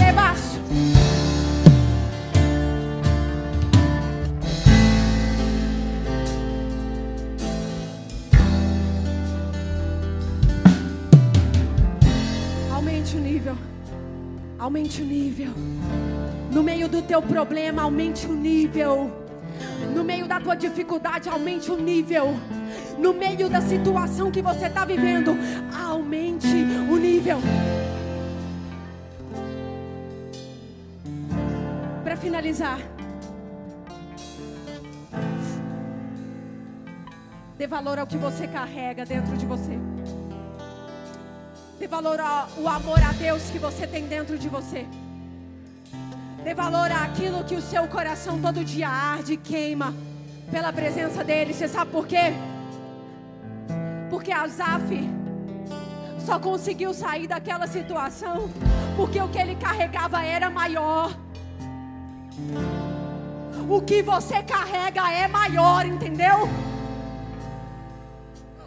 Lebaço. 0.00 0.58
Aumente 12.72 13.16
o 13.16 13.20
nível. 13.20 13.56
Aumente 14.58 15.02
o 15.02 15.04
nível. 15.04 15.52
No 16.50 16.62
meio 16.62 16.88
do 16.88 17.02
teu 17.02 17.20
problema, 17.20 17.82
aumente 17.82 18.26
o 18.26 18.32
nível. 18.32 19.27
No 19.94 20.04
meio 20.04 20.26
da 20.26 20.40
tua 20.40 20.54
dificuldade, 20.54 21.28
aumente 21.28 21.70
o 21.70 21.76
nível 21.76 22.34
no 22.98 23.14
meio 23.14 23.48
da 23.48 23.60
situação 23.60 24.30
que 24.30 24.42
você 24.42 24.66
está 24.66 24.84
vivendo, 24.84 25.36
aumente 25.72 26.48
o 26.90 26.96
nível. 26.96 27.38
Para 32.02 32.16
finalizar, 32.16 32.80
dê 37.56 37.66
valor 37.66 37.98
ao 37.98 38.06
que 38.06 38.16
você 38.16 38.46
carrega 38.48 39.06
dentro 39.06 39.36
de 39.36 39.46
você. 39.46 39.78
Dê 41.78 41.86
valor 41.86 42.18
ao 42.18 42.66
amor 42.66 43.00
a 43.02 43.12
Deus 43.12 43.48
que 43.50 43.58
você 43.58 43.86
tem 43.86 44.06
dentro 44.06 44.36
de 44.36 44.48
você. 44.48 44.84
Dê 46.48 46.54
valor 46.54 46.90
àquilo 46.90 47.44
que 47.44 47.54
o 47.54 47.60
seu 47.60 47.86
coração 47.86 48.40
todo 48.40 48.64
dia 48.64 48.88
arde 48.88 49.34
e 49.34 49.36
queima 49.36 49.94
pela 50.50 50.72
presença 50.72 51.22
dele. 51.22 51.52
Você 51.52 51.68
sabe 51.68 51.90
por 51.90 52.06
quê? 52.06 52.32
Porque 54.08 54.32
Asaf 54.32 54.82
só 56.24 56.38
conseguiu 56.38 56.94
sair 56.94 57.26
daquela 57.26 57.66
situação 57.66 58.48
porque 58.96 59.20
o 59.20 59.28
que 59.28 59.36
ele 59.36 59.56
carregava 59.56 60.24
era 60.24 60.48
maior. 60.48 61.14
O 63.68 63.82
que 63.82 64.00
você 64.00 64.42
carrega 64.42 65.12
é 65.12 65.28
maior, 65.28 65.84
entendeu? 65.84 66.48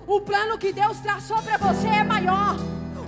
O 0.06 0.22
plano 0.22 0.56
que 0.56 0.72
Deus 0.72 1.00
traçou 1.00 1.42
para 1.42 1.58
você 1.58 1.88
é 1.88 2.04
maior. 2.04 2.58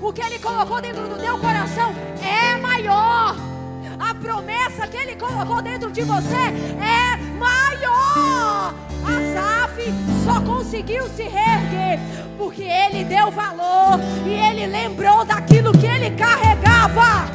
O 0.02 0.12
que 0.12 0.22
Ele 0.22 0.40
colocou 0.40 0.82
dentro 0.82 1.08
do 1.08 1.18
teu 1.18 1.38
coração 1.38 1.94
é 2.20 2.58
maior. 2.58 3.53
A 4.00 4.14
promessa 4.16 4.88
que 4.88 4.98
Ele 4.98 5.16
colocou 5.16 5.62
dentro 5.62 5.92
de 5.92 6.02
você 6.02 6.36
é 6.36 7.18
maior. 7.38 8.74
Asaf 9.04 9.94
só 10.24 10.42
conseguiu 10.42 11.08
se 11.10 11.24
reerguer 11.24 12.00
porque 12.38 12.64
ele 12.64 13.04
deu 13.04 13.32
valor 13.32 14.00
e 14.26 14.34
ele 14.34 14.68
lembrou 14.68 15.24
daquilo 15.26 15.72
que 15.78 15.86
ele 15.86 16.12
carregava. 16.12 17.32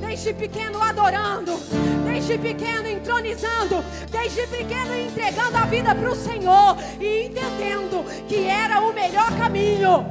Desde 0.00 0.32
pequeno 0.34 0.80
adorando, 0.80 1.58
desde 2.04 2.38
pequeno 2.38 2.88
entronizando, 2.88 3.84
desde 4.10 4.46
pequeno 4.46 4.94
entregando 4.94 5.56
a 5.56 5.66
vida 5.66 5.94
para 5.94 6.10
o 6.10 6.16
Senhor 6.16 6.76
e 7.00 7.26
entendendo 7.26 8.04
que 8.28 8.46
era 8.46 8.80
o 8.80 8.92
melhor 8.92 9.30
caminho. 9.36 10.06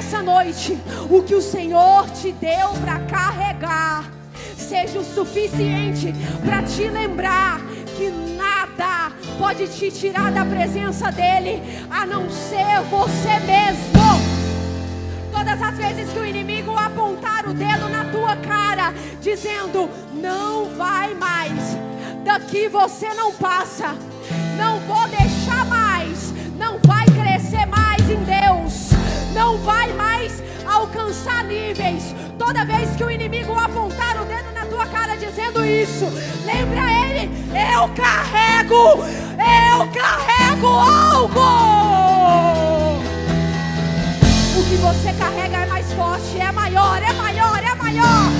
Nessa 0.00 0.22
noite, 0.22 0.78
o 1.10 1.22
que 1.22 1.34
o 1.34 1.42
Senhor 1.42 2.08
te 2.08 2.32
deu 2.32 2.70
para 2.80 3.00
carregar, 3.00 4.10
seja 4.56 4.98
o 4.98 5.04
suficiente 5.04 6.14
para 6.42 6.62
te 6.62 6.88
lembrar 6.88 7.60
que 7.98 8.08
nada 8.34 9.12
pode 9.38 9.68
te 9.68 9.90
tirar 9.90 10.32
da 10.32 10.42
presença 10.42 11.12
dEle, 11.12 11.62
a 11.90 12.06
não 12.06 12.30
ser 12.30 12.80
você 12.88 13.38
mesmo. 13.40 14.00
Todas 15.30 15.60
as 15.60 15.76
vezes 15.76 16.10
que 16.10 16.18
o 16.18 16.24
inimigo 16.24 16.74
apontar 16.74 17.46
o 17.46 17.52
dedo 17.52 17.86
na 17.90 18.06
tua 18.06 18.36
cara, 18.36 18.94
dizendo: 19.20 19.90
Não 20.14 20.64
vai 20.76 21.12
mais, 21.12 21.76
daqui 22.24 22.68
você 22.68 23.12
não 23.12 23.34
passa, 23.34 23.94
não 24.56 24.80
vou 24.80 25.06
deixar 25.08 25.66
mais, 25.66 26.32
não 26.58 26.78
vai 26.86 26.99
que 33.00 33.04
o 33.04 33.10
inimigo 33.10 33.54
apontar 33.54 34.20
o 34.20 34.26
dedo 34.26 34.52
na 34.52 34.66
tua 34.66 34.84
cara 34.86 35.16
dizendo 35.16 35.64
isso, 35.64 36.04
lembra 36.44 36.82
ele: 37.06 37.30
Eu 37.48 37.88
carrego, 37.94 39.06
eu 39.38 39.86
carrego 39.88 40.66
algo! 40.66 41.70
Que 44.68 44.76
você 44.76 45.12
carrega 45.14 45.56
é 45.56 45.66
mais 45.66 45.92
forte, 45.94 46.38
é 46.38 46.52
maior, 46.52 47.02
é 47.02 47.12
maior, 47.14 47.64
é 47.64 47.74
maior. 47.74 48.39